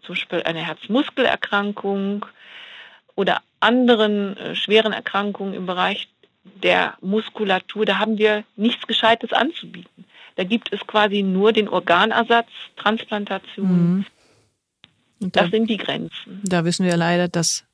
zum 0.02 0.14
Beispiel 0.14 0.42
eine 0.42 0.66
Herzmuskelerkrankung 0.66 2.26
oder 3.20 3.42
anderen 3.60 4.36
äh, 4.36 4.54
schweren 4.56 4.92
Erkrankungen 4.92 5.54
im 5.54 5.66
Bereich 5.66 6.08
der 6.62 6.94
Muskulatur, 7.02 7.84
da 7.84 7.98
haben 7.98 8.16
wir 8.16 8.44
nichts 8.56 8.86
Gescheites 8.86 9.32
anzubieten. 9.32 10.04
Da 10.36 10.44
gibt 10.44 10.72
es 10.72 10.80
quasi 10.86 11.22
nur 11.22 11.52
den 11.52 11.68
Organersatz, 11.68 12.48
Transplantation. 12.76 13.96
Mhm. 13.96 14.06
Da, 15.20 15.42
das 15.42 15.50
sind 15.50 15.68
die 15.68 15.76
Grenzen. 15.76 16.40
Da 16.44 16.64
wissen 16.64 16.86
wir 16.86 16.96
leider, 16.96 17.28
dass 17.28 17.64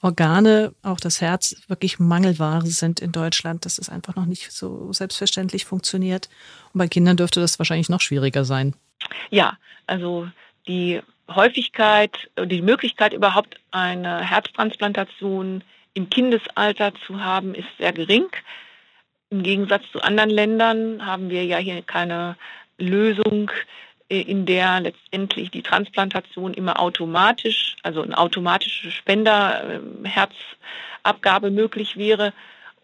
Organe, 0.00 0.74
auch 0.82 1.00
das 1.00 1.20
Herz, 1.20 1.56
wirklich 1.66 1.98
Mangelware 1.98 2.66
sind 2.66 3.00
in 3.00 3.12
Deutschland, 3.12 3.64
dass 3.66 3.78
es 3.78 3.88
einfach 3.90 4.16
noch 4.16 4.26
nicht 4.26 4.50
so 4.50 4.92
selbstverständlich 4.92 5.66
funktioniert. 5.66 6.30
Und 6.72 6.78
bei 6.78 6.88
Kindern 6.88 7.18
dürfte 7.18 7.40
das 7.40 7.58
wahrscheinlich 7.58 7.90
noch 7.90 8.00
schwieriger 8.00 8.44
sein. 8.44 8.74
Ja, 9.30 9.58
also 9.86 10.28
die 10.66 11.02
Häufigkeit, 11.28 12.30
die 12.44 12.62
Möglichkeit 12.62 13.12
überhaupt 13.12 13.60
eine 13.70 14.20
Herztransplantation 14.20 15.62
im 15.94 16.10
Kindesalter 16.10 16.92
zu 17.06 17.24
haben, 17.24 17.54
ist 17.54 17.68
sehr 17.78 17.92
gering. 17.92 18.26
Im 19.30 19.42
Gegensatz 19.42 19.84
zu 19.90 20.02
anderen 20.02 20.30
Ländern 20.30 21.06
haben 21.06 21.30
wir 21.30 21.44
ja 21.44 21.58
hier 21.58 21.82
keine 21.82 22.36
Lösung, 22.78 23.50
äh, 24.08 24.20
in 24.20 24.46
der 24.46 24.80
letztendlich 24.80 25.50
die 25.50 25.62
Transplantation 25.62 26.54
immer 26.54 26.80
automatisch, 26.80 27.76
also 27.82 28.02
eine 28.02 28.16
automatische 28.18 28.90
Spenderherzabgabe 28.90 31.50
möglich 31.50 31.96
wäre, 31.96 32.32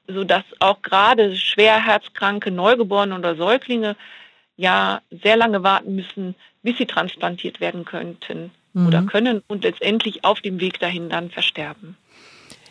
sodass 0.09 0.45
auch 0.61 0.81
gerade 0.83 1.37
schwer 1.37 1.85
herzkranke 1.85 2.51
Neugeborene 2.51 3.17
oder 3.17 3.37
Säuglinge 3.37 3.97
ja 4.57 5.03
sehr 5.11 5.37
lange 5.37 5.63
warten 5.63 5.95
müssen, 5.95 6.35
bis 6.63 6.79
sie 6.79 6.87
transplantiert 6.87 7.61
werden 7.61 7.85
könnten 7.85 8.51
mhm. 8.73 8.87
oder 8.87 9.03
können 9.03 9.43
und 9.49 9.65
letztendlich 9.65 10.25
auf 10.25 10.41
dem 10.41 10.61
Weg 10.61 10.81
dahin 10.81 11.09
dann 11.09 11.31
versterben. 11.31 11.97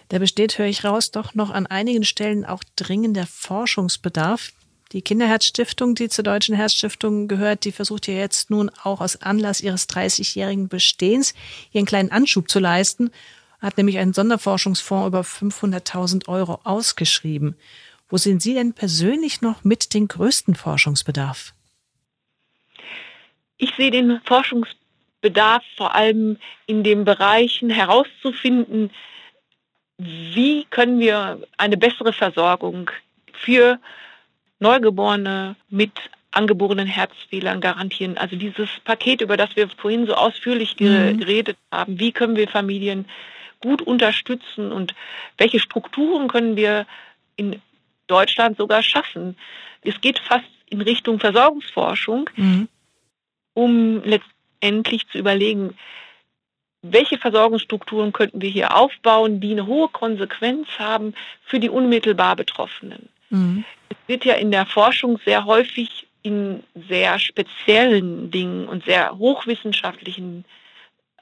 Da 0.10 0.17
besteht, 0.17 0.58
höre 0.58 0.65
ich 0.65 0.84
raus, 0.84 1.12
doch 1.12 1.36
noch 1.36 1.52
an 1.52 1.67
einigen 1.67 2.04
Stellen 2.04 2.43
auch 2.45 2.63
dringender 2.75 3.28
Forschungsbedarf. 3.28 4.52
Die 4.91 5.04
Kinderherzstiftung, 5.04 5.93
die 5.93 6.10
zur 6.10 6.23
Deutschen 6.23 6.56
Herzstiftung 6.56 7.28
gehört, 7.28 7.63
die 7.63 7.71
versucht 7.71 8.08
ja 8.08 8.15
jetzt 8.15 8.49
nun 8.49 8.71
auch 8.82 9.02
aus 9.02 9.21
Anlass 9.21 9.62
ihres 9.62 9.88
30-jährigen 9.88 10.67
Bestehens 10.67 11.36
ihren 11.71 11.86
kleinen 11.86 12.12
Anschub 12.12 12.49
zu 12.49 12.60
leisten, 12.60 13.12
hat 13.60 13.78
nämlich 13.78 13.99
einen 13.99 14.13
Sonderforschungsfonds 14.13 15.08
über 15.08 15.21
500.000 15.21 16.28
Euro 16.28 16.60
ausgeschrieben. 16.63 17.56
Wo 18.08 18.17
sehen 18.17 18.39
Sie 18.39 18.56
denn 18.56 18.73
persönlich 18.73 19.41
noch 19.41 19.63
mit 19.63 19.93
den 19.93 20.08
größten 20.08 20.56
Forschungsbedarf? 20.56 21.54
Ich 23.60 23.76
sehe 23.76 23.91
den 23.91 24.19
Forschungsbedarf 24.24 25.63
vor 25.78 25.93
allem 25.93 26.38
in 26.65 26.84
den 26.84 27.06
Bereichen 27.06 27.69
herauszufinden, 27.69 28.89
wie 29.98 30.65
können 30.69 31.00
wir 31.00 31.45
eine 31.58 31.78
bessere 31.78 32.13
Versorgung 32.13 32.89
für 33.34 33.80
Neugeborene 34.60 35.56
mit 35.69 35.91
angeborenen 36.32 36.88
Herzfehlern 36.88 37.60
garantieren. 37.60 38.17
Also 38.17 38.36
dieses 38.36 38.69
Paket, 38.86 39.22
über 39.22 39.36
das 39.36 39.56
wir 39.56 39.67
vorhin 39.69 40.06
so 40.06 40.13
ausführlich 40.13 40.80
mhm. 40.80 41.19
geredet 41.19 41.58
haben, 41.72 42.00
wie 42.00 42.12
können 42.12 42.36
wir 42.36 42.48
Familien 42.48 43.06
gut 43.60 43.82
unterstützen 43.82 44.72
und 44.72 44.95
welche 45.38 45.60
Strukturen 45.60 46.28
können 46.30 46.56
wir 46.56 46.86
in 47.36 47.62
Deutschland 48.08 48.58
sogar 48.58 48.84
schaffen. 48.84 49.36
Es 49.82 50.00
geht 50.02 50.19
fast 50.19 50.45
in 50.69 50.82
Richtung 50.82 51.19
Versorgungsforschung, 51.19 52.30
mhm. 52.36 52.67
Um 53.54 54.02
letztendlich 54.04 55.08
zu 55.10 55.18
überlegen, 55.18 55.76
welche 56.82 57.18
Versorgungsstrukturen 57.18 58.14
könnten 58.14 58.42
wir 58.42 58.50
hier 58.50 58.76
aufbauen, 58.76 59.42
die 59.42 59.52
eine 59.52 59.68
hohe 59.68 59.90
Konsequenz 59.90 60.68
haben 60.78 61.14
für 61.44 61.60
die 61.60 61.70
unmittelbar 61.70 62.36
Betroffenen. 62.36 63.10
Mhm. 63.30 63.66
Es 63.90 63.98
wird 64.08 64.26
ja 64.26 64.36
in 64.36 64.52
der 64.52 64.66
Forschung 64.66 65.20
sehr 65.26 65.46
häufig 65.46 66.08
in 66.22 66.64
sehr 66.88 67.20
speziellen 67.20 68.32
Dingen 68.32 68.68
und 68.68 68.86
sehr 68.86 69.18
hochwissenschaftlichen 69.18 70.46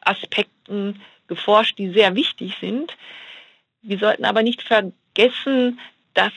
Aspekten 0.02 1.02
geforscht, 1.28 1.78
die 1.78 1.92
sehr 1.92 2.16
wichtig 2.16 2.56
sind. 2.60 2.96
Wir 3.82 4.00
sollten 4.00 4.26
aber 4.26 4.44
nicht 4.44 4.62
vergessen, 4.62 5.80
dass 6.14 6.34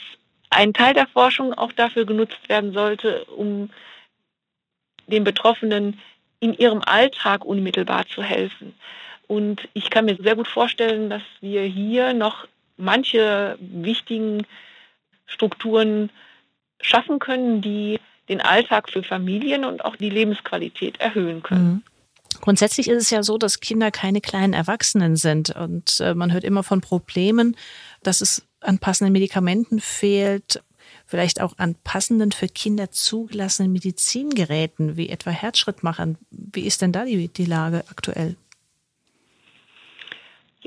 ein 0.50 0.74
Teil 0.74 0.94
der 0.94 1.06
Forschung 1.06 1.54
auch 1.54 1.72
dafür 1.72 2.04
genutzt 2.04 2.48
werden 2.48 2.72
sollte, 2.72 3.24
um 3.26 3.70
den 5.10 5.24
Betroffenen 5.24 5.98
in 6.40 6.54
ihrem 6.54 6.80
Alltag 6.82 7.44
unmittelbar 7.44 8.06
zu 8.06 8.22
helfen. 8.22 8.74
Und 9.26 9.68
ich 9.74 9.90
kann 9.90 10.06
mir 10.06 10.16
sehr 10.16 10.34
gut 10.34 10.48
vorstellen, 10.48 11.10
dass 11.10 11.22
wir 11.40 11.62
hier 11.62 12.14
noch 12.14 12.48
manche 12.76 13.56
wichtigen 13.60 14.46
Strukturen 15.26 16.10
schaffen 16.80 17.18
können, 17.18 17.60
die 17.60 18.00
den 18.28 18.40
Alltag 18.40 18.90
für 18.90 19.02
Familien 19.02 19.64
und 19.64 19.84
auch 19.84 19.96
die 19.96 20.10
Lebensqualität 20.10 20.98
erhöhen 21.00 21.42
können. 21.42 21.68
Mhm. 21.68 21.82
Grundsätzlich 22.40 22.88
ist 22.88 23.02
es 23.02 23.10
ja 23.10 23.22
so, 23.22 23.38
dass 23.38 23.60
Kinder 23.60 23.90
keine 23.90 24.20
kleinen 24.20 24.52
Erwachsenen 24.52 25.16
sind 25.16 25.50
und 25.50 26.00
äh, 26.00 26.14
man 26.14 26.32
hört 26.32 26.44
immer 26.44 26.62
von 26.62 26.80
Problemen, 26.80 27.56
dass 28.02 28.20
es 28.20 28.46
an 28.60 28.78
passenden 28.78 29.12
Medikamenten 29.12 29.80
fehlt, 29.80 30.62
vielleicht 31.10 31.40
auch 31.40 31.54
an 31.58 31.74
passenden 31.82 32.30
für 32.30 32.46
Kinder 32.46 32.92
zugelassenen 32.92 33.72
Medizingeräten, 33.72 34.96
wie 34.96 35.08
etwa 35.08 35.30
Herzschrittmachern. 35.30 36.16
Wie 36.30 36.66
ist 36.66 36.82
denn 36.82 36.92
da 36.92 37.04
die, 37.04 37.28
die 37.28 37.46
Lage 37.46 37.82
aktuell? 37.90 38.36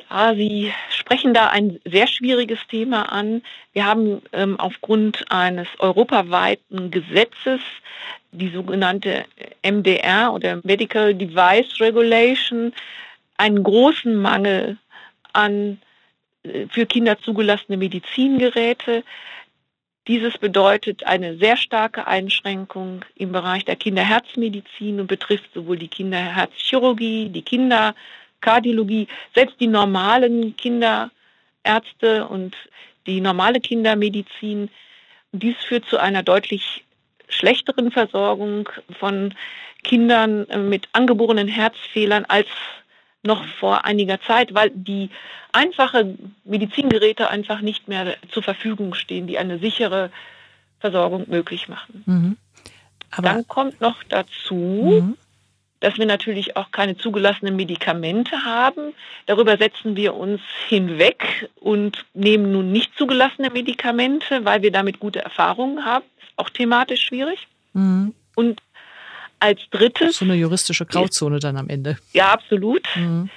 Ja, 0.10 0.36
Sie 0.36 0.74
sprechen 0.90 1.34
da 1.34 1.48
ein 1.48 1.80
sehr 1.86 2.08
schwieriges 2.08 2.60
Thema 2.68 3.12
an. 3.12 3.42
Wir 3.72 3.86
haben 3.86 4.22
ähm, 4.34 4.60
aufgrund 4.60 5.32
eines 5.32 5.68
europaweiten 5.80 6.92
Gesetzes 6.92 7.62
die 8.32 8.50
sogenannte 8.50 9.26
MDR 9.64 10.34
oder 10.34 10.60
Medical 10.64 11.14
Device 11.14 11.80
Regulation 11.80 12.74
einen 13.38 13.64
großen 13.64 14.16
Mangel 14.16 14.78
an 15.32 15.80
äh, 16.44 16.68
für 16.68 16.86
Kinder 16.86 17.18
zugelassene 17.20 17.78
Medizingeräte. 17.78 19.04
Dieses 20.08 20.38
bedeutet 20.38 21.06
eine 21.06 21.38
sehr 21.38 21.56
starke 21.56 22.08
Einschränkung 22.08 23.06
im 23.16 23.32
Bereich 23.32 23.63
der 23.63 23.78
Kinderherzmedizin 23.78 25.00
und 25.00 25.08
betrifft 25.08 25.54
sowohl 25.54 25.78
die 25.78 25.88
Kinderherzchirurgie, 25.88 27.30
die 27.30 27.42
Kinder 27.42 27.96
Kardiologie, 28.42 29.08
selbst 29.34 29.62
die 29.62 29.68
normalen 29.68 30.58
Kinderärzte 30.58 32.28
und 32.28 32.58
die 33.08 33.22
normale 33.22 33.62
Kindermedizin. 33.62 34.70
Dies 35.32 35.56
führt 35.66 35.86
zu 35.86 35.98
einer 35.98 36.22
deutlich 36.22 36.84
schlechteren 37.30 37.89
Versorgung 37.89 38.68
von 39.00 39.34
Kindern 39.84 40.46
mit 40.70 40.89
angeborenen 40.92 41.48
Herzfehlern 41.48 42.26
als 42.26 42.48
noch 43.24 43.46
vor 43.46 43.86
einiger 43.86 44.22
Zeit, 44.22 44.54
weil 44.54 44.70
die 44.74 45.10
einfache 45.52 46.18
Medizingeräte 46.44 47.30
einfach 47.30 47.62
nicht 47.62 47.88
mehr 47.88 48.16
zur 48.30 48.44
Verfügung 48.44 48.94
stehen, 48.94 49.28
die 49.28 49.38
eine 49.38 49.60
sichere 49.60 50.12
Versorgung 50.80 51.26
möglich 51.30 51.70
machen. 51.70 52.04
Mhm. 52.06 52.38
Dann 53.22 53.48
kommt 53.48 53.80
noch 53.80 54.04
dazu, 54.04 55.02
mhm 55.02 55.18
dass 55.84 55.98
wir 55.98 56.06
natürlich 56.06 56.56
auch 56.56 56.72
keine 56.72 56.96
zugelassenen 56.96 57.58
Medikamente 57.58 58.46
haben. 58.46 58.94
Darüber 59.26 59.58
setzen 59.58 59.98
wir 59.98 60.16
uns 60.16 60.40
hinweg 60.70 61.50
und 61.56 62.06
nehmen 62.14 62.54
nun 62.54 62.72
nicht 62.72 62.96
zugelassene 62.98 63.50
Medikamente, 63.50 64.46
weil 64.46 64.62
wir 64.62 64.72
damit 64.72 65.02
gute 65.02 65.22
Erfahrungen 65.22 65.84
haben. 65.84 66.06
Ist 66.22 66.32
auch 66.38 66.50
thematisch 66.50 67.04
schwierig. 67.04 67.50
Mhm. 67.74 68.14
Und 68.34 68.62
als 69.44 69.60
drittes. 69.72 70.18
So 70.18 70.26
eine 70.26 70.36
juristische 70.36 70.86
Grauzone 70.86 71.40
dann 71.40 71.58
am 71.58 71.68
Ende. 71.68 71.98
Ja, 72.14 72.32
absolut. 72.32 72.88
Mhm. 72.96 73.30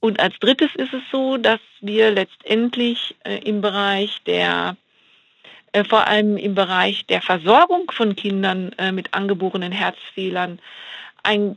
Und 0.00 0.20
als 0.20 0.38
drittes 0.40 0.68
ist 0.74 0.92
es 0.92 1.02
so, 1.10 1.38
dass 1.38 1.60
wir 1.80 2.10
letztendlich 2.10 3.16
äh, 3.24 3.38
im 3.38 3.62
Bereich 3.62 4.22
der 4.26 4.76
äh, 5.72 5.84
vor 5.84 6.06
allem 6.06 6.36
im 6.36 6.54
Bereich 6.54 7.06
der 7.06 7.22
Versorgung 7.22 7.90
von 7.90 8.14
Kindern 8.14 8.72
äh, 8.76 8.92
mit 8.92 9.14
angeborenen 9.14 9.72
Herzfehlern 9.72 10.58
ein 11.22 11.56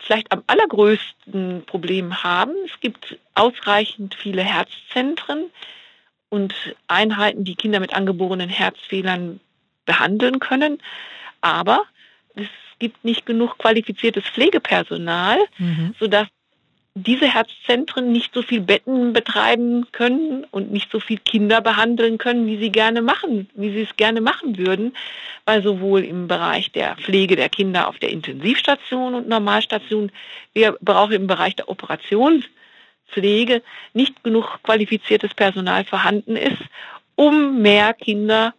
vielleicht 0.00 0.32
am 0.32 0.42
allergrößten 0.48 1.64
Problem 1.66 2.22
haben. 2.24 2.52
Es 2.66 2.80
gibt 2.80 3.18
ausreichend 3.34 4.16
viele 4.16 4.42
Herzzentren 4.42 5.44
und 6.28 6.54
Einheiten, 6.88 7.44
die 7.44 7.54
Kinder 7.54 7.78
mit 7.78 7.94
angeborenen 7.94 8.48
Herzfehlern 8.48 9.38
behandeln 9.86 10.40
können. 10.40 10.78
Aber 11.40 11.84
es 12.34 12.48
gibt 12.78 13.04
nicht 13.04 13.26
genug 13.26 13.58
qualifiziertes 13.58 14.24
Pflegepersonal, 14.24 15.38
mhm. 15.58 15.94
sodass 15.98 16.28
diese 17.04 17.32
Herzzentren 17.32 18.12
nicht 18.12 18.34
so 18.34 18.42
viel 18.42 18.60
Betten 18.60 19.12
betreiben 19.12 19.86
können 19.92 20.44
und 20.50 20.72
nicht 20.72 20.90
so 20.90 21.00
viel 21.00 21.18
Kinder 21.18 21.60
behandeln 21.60 22.18
können, 22.18 22.46
wie 22.46 22.58
sie 22.58 22.70
gerne 22.70 23.02
machen, 23.02 23.48
wie 23.54 23.70
sie 23.70 23.82
es 23.82 23.96
gerne 23.96 24.20
machen 24.20 24.58
würden, 24.58 24.94
weil 25.44 25.62
sowohl 25.62 26.04
im 26.04 26.26
Bereich 26.28 26.72
der 26.72 26.96
Pflege 26.96 27.36
der 27.36 27.48
Kinder 27.48 27.88
auf 27.88 27.98
der 27.98 28.10
Intensivstation 28.10 29.14
und 29.14 29.28
Normalstation, 29.28 30.10
wir 30.54 30.76
brauchen 30.80 31.12
im 31.12 31.26
Bereich 31.26 31.54
der 31.56 31.68
Operationspflege 31.68 33.62
nicht 33.94 34.24
genug 34.24 34.58
qualifiziertes 34.62 35.34
Personal 35.34 35.84
vorhanden 35.84 36.36
ist, 36.36 36.62
um 37.14 37.62
mehr 37.62 37.94
Kinder 37.94 38.54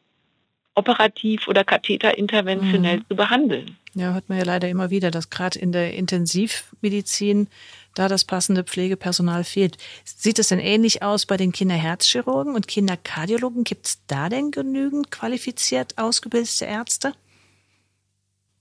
operativ 0.80 1.48
oder 1.48 1.63
katheterinterventionell 1.63 2.98
mhm. 2.98 3.06
zu 3.08 3.15
behandeln. 3.15 3.78
Ja, 3.94 4.13
hört 4.13 4.30
man 4.30 4.38
ja 4.38 4.46
leider 4.46 4.70
immer 4.70 4.89
wieder, 4.89 5.12
dass 5.12 5.30
gerade 5.30 5.60
in 5.60 5.72
der 5.72 5.94
Intensivmedizin 5.94 7.48
da 7.96 8.08
das 8.08 8.24
passende 8.24 8.63
Pflegepersonal 8.63 9.44
fehlt. 9.44 9.78
Sieht 10.06 10.39
es 10.39 10.50
denn 10.50 10.60
ähnlich 10.60 11.04
aus 11.04 11.26
bei 11.26 11.38
den 11.38 11.52
Kinderherzchirurgen 11.52 12.56
und 12.56 12.68
Kinderkardiologen? 12.68 13.63
Gibt 13.63 13.88
es 13.88 14.06
da 14.08 14.30
denn 14.30 14.52
genügend 14.52 15.12
qualifiziert 15.12 15.98
ausgebildete 15.98 16.65
Ärzte? 16.65 17.13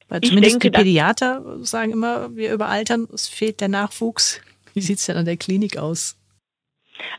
Weil 0.09 0.23
zumindest 0.23 0.55
denke, 0.55 0.71
die 0.71 0.77
Pädiater 0.79 1.59
sagen 1.65 1.93
immer, 1.93 2.35
wir 2.35 2.53
überaltern, 2.53 3.07
es 3.13 3.29
fehlt 3.29 3.61
der 3.61 3.69
Nachwuchs. 3.69 4.41
Wie 4.75 4.81
sieht 4.81 4.99
es 4.99 5.07
denn 5.07 5.17
an 5.17 5.25
der 5.25 5.37
Klinik 5.37 5.77
aus? 5.77 6.17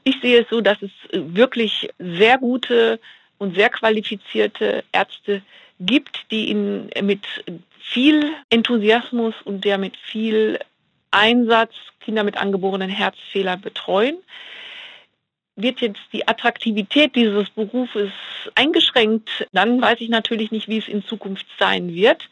Ich 0.04 0.16
sehe 0.22 0.42
es 0.42 0.50
so, 0.50 0.60
dass 0.60 0.82
es 0.82 0.92
wirklich 1.14 1.90
sehr 2.00 2.38
gute 2.38 3.00
und 3.40 3.56
sehr 3.56 3.70
qualifizierte 3.70 4.84
Ärzte 4.92 5.42
gibt, 5.80 6.26
die 6.30 6.52
in, 6.52 6.90
mit 7.02 7.26
viel 7.80 8.32
Enthusiasmus 8.50 9.34
und 9.44 9.66
der 9.66 9.78
mit 9.78 9.98
viel 9.98 10.60
Einsatz 11.12 11.74
Kinder 12.02 12.24
mit 12.24 12.38
angeborenen 12.38 12.90
Herzfehlern 12.90 13.62
betreuen. 13.62 14.18
wird 15.56 15.82
jetzt 15.82 16.02
die 16.14 16.28
Attraktivität 16.28 17.16
dieses 17.16 17.50
Berufes 17.50 18.12
eingeschränkt, 18.56 19.48
dann 19.52 19.82
weiß 19.82 20.00
ich 20.00 20.10
natürlich 20.10 20.52
nicht, 20.52 20.70
wie 20.70 20.78
es 20.78 20.88
in 20.88 21.04
Zukunft 21.04 21.46
sein 21.60 21.94
wird. 21.94 22.30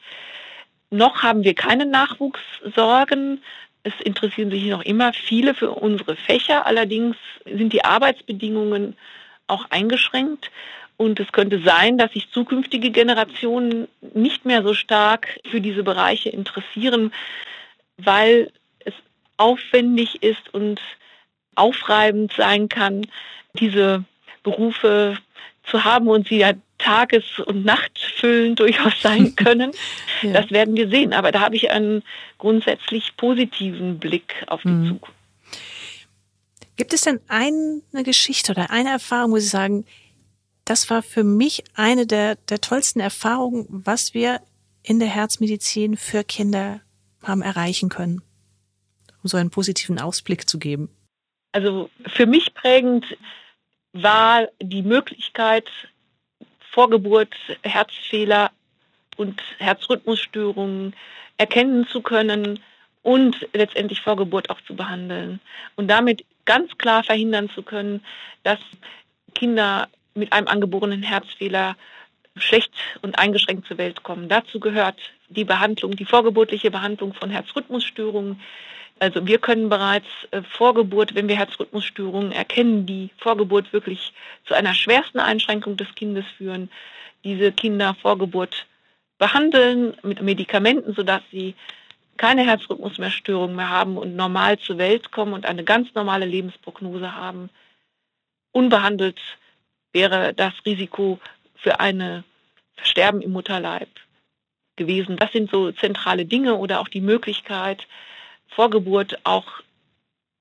Noch 0.89 1.23
haben 1.23 1.43
wir 1.43 1.53
keine 1.53 1.85
Nachwuchssorgen. 1.85 3.43
Es 3.83 3.93
interessieren 4.03 4.49
sich 4.49 4.63
noch 4.65 4.83
immer 4.83 5.11
viele 5.13 5.53
für 5.53 5.71
unsere 5.71 6.15
Fächer. 6.15 6.65
Allerdings 6.65 7.17
sind 7.45 7.73
die 7.73 7.83
Arbeitsbedingungen 7.83 8.95
auch 9.47 9.65
eingeschränkt. 9.69 10.49
Und 10.97 11.19
es 11.19 11.31
könnte 11.31 11.61
sein, 11.61 11.99
dass 11.99 12.13
sich 12.13 12.31
zukünftige 12.31 12.89
Generationen 12.89 13.87
nicht 14.13 14.45
mehr 14.45 14.63
so 14.63 14.73
stark 14.73 15.39
für 15.49 15.61
diese 15.61 15.83
Bereiche 15.83 16.29
interessieren, 16.29 17.13
weil 17.97 18.51
es 18.83 18.93
aufwendig 19.37 20.23
ist 20.23 20.53
und 20.53 20.81
aufreibend 21.55 22.33
sein 22.35 22.67
kann, 22.67 23.05
diese 23.53 24.03
Berufe 24.41 25.17
zu 25.63 25.83
haben 25.83 26.07
und 26.07 26.27
sie 26.27 26.37
ja 26.37 26.53
tages- 26.77 27.39
und 27.45 27.65
nachtfüllend 27.65 28.59
durchaus 28.59 28.93
sein 29.01 29.35
können. 29.35 29.71
ja. 30.21 30.33
Das 30.33 30.51
werden 30.51 30.75
wir 30.75 30.89
sehen. 30.89 31.13
Aber 31.13 31.31
da 31.31 31.41
habe 31.41 31.55
ich 31.55 31.69
einen 31.69 32.03
grundsätzlich 32.37 33.15
positiven 33.17 33.99
Blick 33.99 34.43
auf 34.47 34.61
die 34.63 34.69
mhm. 34.69 34.87
Zukunft. 34.87 35.17
Gibt 36.75 36.93
es 36.93 37.01
denn 37.01 37.19
eine 37.27 38.03
Geschichte 38.03 38.51
oder 38.51 38.69
eine 38.69 38.89
Erfahrung, 38.89 39.31
wo 39.31 39.37
Sie 39.37 39.47
sagen, 39.47 39.85
das 40.69 40.89
war 40.89 41.01
für 41.01 41.23
mich 41.23 41.63
eine 41.75 42.05
der, 42.05 42.35
der 42.35 42.59
tollsten 42.59 42.99
Erfahrungen, 42.99 43.65
was 43.69 44.13
wir 44.13 44.41
in 44.83 44.99
der 44.99 45.07
Herzmedizin 45.07 45.95
für 45.95 46.23
Kinder 46.23 46.81
haben 47.23 47.41
erreichen 47.41 47.89
können, 47.89 48.21
um 49.23 49.29
so 49.29 49.37
einen 49.37 49.49
positiven 49.49 49.99
Ausblick 49.99 50.47
zu 50.49 50.59
geben? 50.59 50.89
Also 51.53 51.89
für 52.07 52.25
mich 52.25 52.53
prägend 52.53 53.05
war 53.93 54.47
die 54.61 54.81
Möglichkeit, 54.81 55.69
Vorgeburt, 56.71 57.33
Herzfehler 57.63 58.51
und 59.15 59.41
Herzrhythmusstörungen 59.57 60.95
erkennen 61.37 61.87
zu 61.87 62.01
können 62.01 62.59
und 63.03 63.47
letztendlich 63.53 64.01
Vorgeburt 64.01 64.49
auch 64.49 64.59
zu 64.61 64.75
behandeln 64.75 65.39
und 65.75 65.87
damit 65.87 66.25
ganz 66.45 66.77
klar 66.77 67.03
verhindern 67.03 67.49
zu 67.49 67.63
können, 67.63 68.03
dass 68.43 68.59
Kinder 69.33 69.87
mit 70.17 70.33
einem 70.33 70.47
angeborenen 70.47 71.03
Herzfehler 71.03 71.75
schlecht 72.35 72.71
und 73.01 73.17
eingeschränkt 73.17 73.67
zur 73.67 73.77
Welt 73.77 74.03
kommen. 74.03 74.29
Dazu 74.29 74.59
gehört 74.59 74.97
die 75.29 75.43
Behandlung, 75.43 75.95
die 75.95 76.05
vorgeburtliche 76.05 76.71
Behandlung 76.71 77.13
von 77.13 77.29
Herzrhythmusstörungen, 77.29 78.39
also 78.99 79.27
wir 79.27 79.37
können 79.37 79.69
bereits 79.69 80.07
äh, 80.31 80.41
vor 80.41 80.73
Geburt, 80.73 81.13
wenn 81.13 81.27
wir 81.27 81.35
Herzrhythmusstörungen 81.35 82.31
erkennen, 82.31 82.85
die 82.85 83.11
vor 83.17 83.37
Geburt 83.37 83.71
wirklich 83.71 84.13
zu 84.45 84.55
einer 84.55 84.73
schwersten 84.73 85.19
Einschränkung 85.19 85.77
des 85.77 85.93
Kindes 85.95 86.25
führen, 86.37 86.69
diese 87.23 87.51
Kinder 87.51 87.95
vor 88.01 88.17
Geburt 88.17 88.65
behandeln 89.19 89.95
mit 90.03 90.21
Medikamenten, 90.21 90.93
sodass 90.93 91.21
sie 91.31 91.55
keine 92.17 92.45
Herzrhythmusstörungen 92.45 93.55
mehr 93.55 93.69
haben 93.69 93.97
und 93.97 94.15
normal 94.15 94.57
zur 94.57 94.79
Welt 94.79 95.11
kommen 95.11 95.33
und 95.33 95.45
eine 95.45 95.63
ganz 95.63 95.93
normale 95.93 96.25
Lebensprognose 96.25 97.13
haben. 97.13 97.49
Unbehandelt 98.51 99.19
wäre 99.97 100.35
das 100.35 100.53
Risiko 100.63 101.19
für 101.55 101.79
eine 101.79 102.23
Versterben 102.75 103.21
im 103.21 103.31
Mutterleib 103.31 103.89
gewesen. 104.75 105.17
Das 105.17 105.31
sind 105.31 105.49
so 105.49 105.71
zentrale 105.71 106.25
Dinge 106.25 106.53
oder 106.53 106.79
auch 106.79 106.87
die 106.87 107.01
Möglichkeit, 107.01 107.87
Vorgeburt 108.47 109.19
auch, 109.23 109.47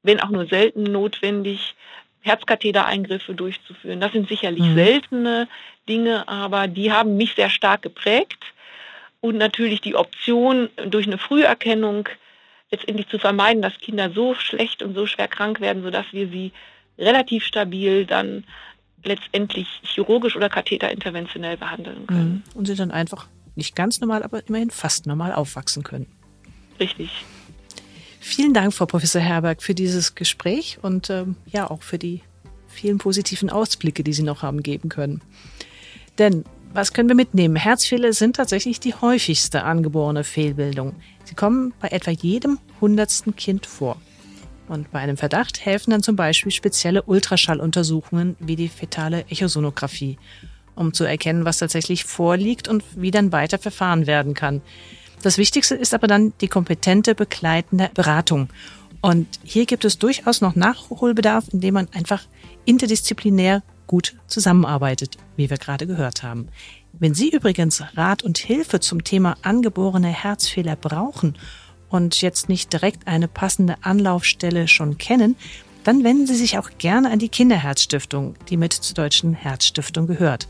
wenn 0.03 0.21
auch 0.21 0.29
nur 0.29 0.47
selten 0.47 0.83
notwendig, 0.83 1.75
Herzkathetereingriffe 2.21 3.35
durchzuführen. 3.35 4.01
Das 4.01 4.13
sind 4.13 4.29
sicherlich 4.29 4.65
mhm. 4.65 4.75
seltene 4.75 5.49
Dinge, 5.89 6.29
aber 6.29 6.69
die 6.69 6.93
haben 6.93 7.17
mich 7.17 7.35
sehr 7.35 7.51
stark 7.51 7.81
geprägt. 7.81 8.43
Und 9.23 9.39
natürlich 9.39 9.81
die 9.81 9.95
Option, 9.95 10.69
durch 10.85 11.07
eine 11.07 11.19
Früherkennung 11.19 12.09
letztendlich 12.71 13.09
zu 13.09 13.19
vermeiden, 13.19 13.63
dass 13.63 13.79
Kinder 13.79 14.11
so 14.11 14.35
schlecht 14.35 14.83
und 14.83 14.95
so 14.95 15.07
schwer 15.07 15.29
krank 15.29 15.61
werden, 15.61 15.83
sodass 15.83 16.07
wir 16.13 16.29
sie 16.29 16.53
relativ 16.99 17.45
stabil 17.45 18.05
dann 18.05 18.45
letztendlich 19.07 19.67
chirurgisch 19.83 20.37
oder 20.37 20.49
katheterinterventionell 20.49 21.57
behandeln 21.57 22.07
können. 22.07 22.45
Mhm. 22.55 22.59
Und 22.59 22.67
sie 22.67 22.75
dann 22.75 22.91
einfach 22.91 23.29
nicht 23.55 23.75
ganz 23.75 24.01
normal, 24.01 24.23
aber 24.23 24.47
immerhin 24.47 24.71
fast 24.71 25.07
normal 25.07 25.33
aufwachsen 25.33 25.83
können. 25.83 26.07
Richtig. 26.79 27.11
Vielen 28.21 28.53
Dank, 28.53 28.75
Frau 28.75 28.87
Professor 28.87 29.23
Herberg, 29.23 29.63
für 29.63 29.75
dieses 29.75 30.15
Gespräch 30.15 30.79
und 30.83 31.11
ähm, 31.11 31.37
ja 31.47 31.71
auch 31.71 31.83
für 31.83 31.99
die 31.99 32.23
vielen 32.67 32.99
positiven 32.99 33.51
Ausblicke, 33.51 34.05
die 34.05 34.13
Sie 34.13 34.23
noch 34.23 34.43
haben 34.43 34.63
geben 34.63 34.89
können. 34.89 35.23
Denn 36.19 36.45
was 36.73 36.93
können 36.93 37.09
wir 37.09 37.17
mitnehmen? 37.17 37.57
Herzfehler 37.57 38.13
sind 38.13 38.37
tatsächlich 38.37 38.81
die 38.81 38.95
häufigste 38.95 39.63
angeborene 39.65 40.25
Fehlbildung. 40.25 40.95
Sie 41.25 41.35
kommen 41.35 41.73
bei 41.81 41.89
etwa 41.89 42.11
jedem 42.11 42.59
hundertsten 42.81 43.35
Kind 43.35 43.65
vor. 43.65 44.01
Und 44.69 44.91
bei 44.91 44.99
einem 44.99 45.17
Verdacht 45.17 45.65
helfen 45.65 45.91
dann 45.91 46.03
zum 46.03 46.17
Beispiel 46.17 46.53
spezielle 46.53 47.03
Ultraschalluntersuchungen 47.03 48.37
wie 48.41 48.57
die 48.57 48.69
fetale 48.69 49.25
Echosonographie, 49.29 50.19
um 50.75 50.93
zu 50.93 51.05
erkennen, 51.05 51.45
was 51.45 51.59
tatsächlich 51.59 52.05
vorliegt 52.05 52.69
und 52.69 52.83
wie 52.97 53.11
dann 53.11 53.33
weiter 53.33 53.59
verfahren 53.59 54.07
werden 54.07 54.35
kann. 54.35 54.63
Das 55.23 55.39
Wichtigste 55.39 55.75
ist 55.75 55.95
aber 55.95 56.07
dann 56.07 56.33
die 56.41 56.49
kompetente 56.49 57.15
begleitende 57.15 57.91
Beratung. 57.95 58.49
Und 59.01 59.27
hier 59.45 59.67
gibt 59.67 59.85
es 59.85 59.99
durchaus 59.99 60.41
noch 60.41 60.57
Nachholbedarf, 60.57 61.47
indem 61.53 61.75
man 61.75 61.89
einfach 61.93 62.25
interdisziplinär 62.65 63.63
gut 63.87 64.17
zusammenarbeitet, 64.27 65.17
wie 65.37 65.49
wir 65.49 65.59
gerade 65.59 65.87
gehört 65.87 66.23
haben. 66.23 66.49
Wenn 66.93 67.15
Sie 67.15 67.31
übrigens 67.31 67.83
Rat 67.95 68.23
und 68.23 68.39
Hilfe 68.39 68.81
zum 68.81 69.05
Thema 69.05 69.37
angeborene 69.43 70.09
Herzfehler 70.09 70.77
brauchen 70.77 71.37
und 71.97 72.21
jetzt 72.21 72.49
nicht 72.49 72.73
direkt 72.73 73.09
eine 73.09 73.27
passende 73.27 73.75
Anlaufstelle 73.81 74.69
schon 74.69 74.99
kennen, 74.99 75.35
dann 75.83 76.05
wenden 76.05 76.27
Sie 76.27 76.37
sich 76.37 76.59
auch 76.59 76.71
gerne 76.79 77.11
an 77.11 77.19
die 77.19 77.29
Kinderherzstiftung, 77.29 78.37
die 78.49 78.57
mit 78.57 78.73
zur 78.73 78.95
Deutschen 78.95 79.35
Herzstiftung 79.35 80.07
gehört. 80.07 80.47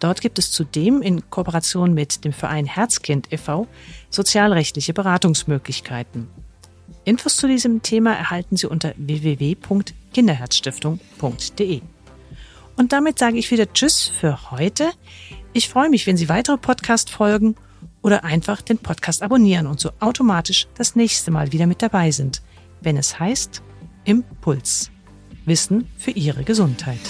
Dort 0.00 0.20
gibt 0.20 0.38
es 0.38 0.52
zudem 0.52 1.02
in 1.02 1.28
Kooperation 1.30 1.94
mit 1.94 2.24
dem 2.24 2.32
Verein 2.32 2.66
Herzkind 2.66 3.32
e.V. 3.32 3.68
sozialrechtliche 4.10 4.92
Beratungsmöglichkeiten. 4.92 6.28
Infos 7.04 7.36
zu 7.36 7.46
diesem 7.48 7.82
Thema 7.82 8.14
erhalten 8.14 8.56
Sie 8.56 8.66
unter 8.66 8.94
www.kinderherzstiftung.de. 8.96 11.80
Und 12.76 12.92
damit 12.92 13.18
sage 13.18 13.38
ich 13.38 13.50
wieder 13.50 13.72
Tschüss 13.72 14.08
für 14.08 14.50
heute. 14.50 14.90
Ich 15.52 15.68
freue 15.68 15.90
mich, 15.90 16.06
wenn 16.06 16.16
Sie 16.16 16.28
weitere 16.28 16.58
Podcast 16.58 17.10
folgen 17.10 17.56
oder 18.04 18.22
einfach 18.22 18.60
den 18.60 18.78
Podcast 18.78 19.22
abonnieren 19.22 19.66
und 19.66 19.80
so 19.80 19.90
automatisch 19.98 20.68
das 20.76 20.94
nächste 20.94 21.30
Mal 21.30 21.52
wieder 21.52 21.66
mit 21.66 21.80
dabei 21.80 22.10
sind, 22.10 22.42
wenn 22.82 22.98
es 22.98 23.18
heißt 23.18 23.62
Impuls. 24.04 24.90
Wissen 25.46 25.88
für 25.96 26.10
Ihre 26.10 26.44
Gesundheit. 26.44 27.00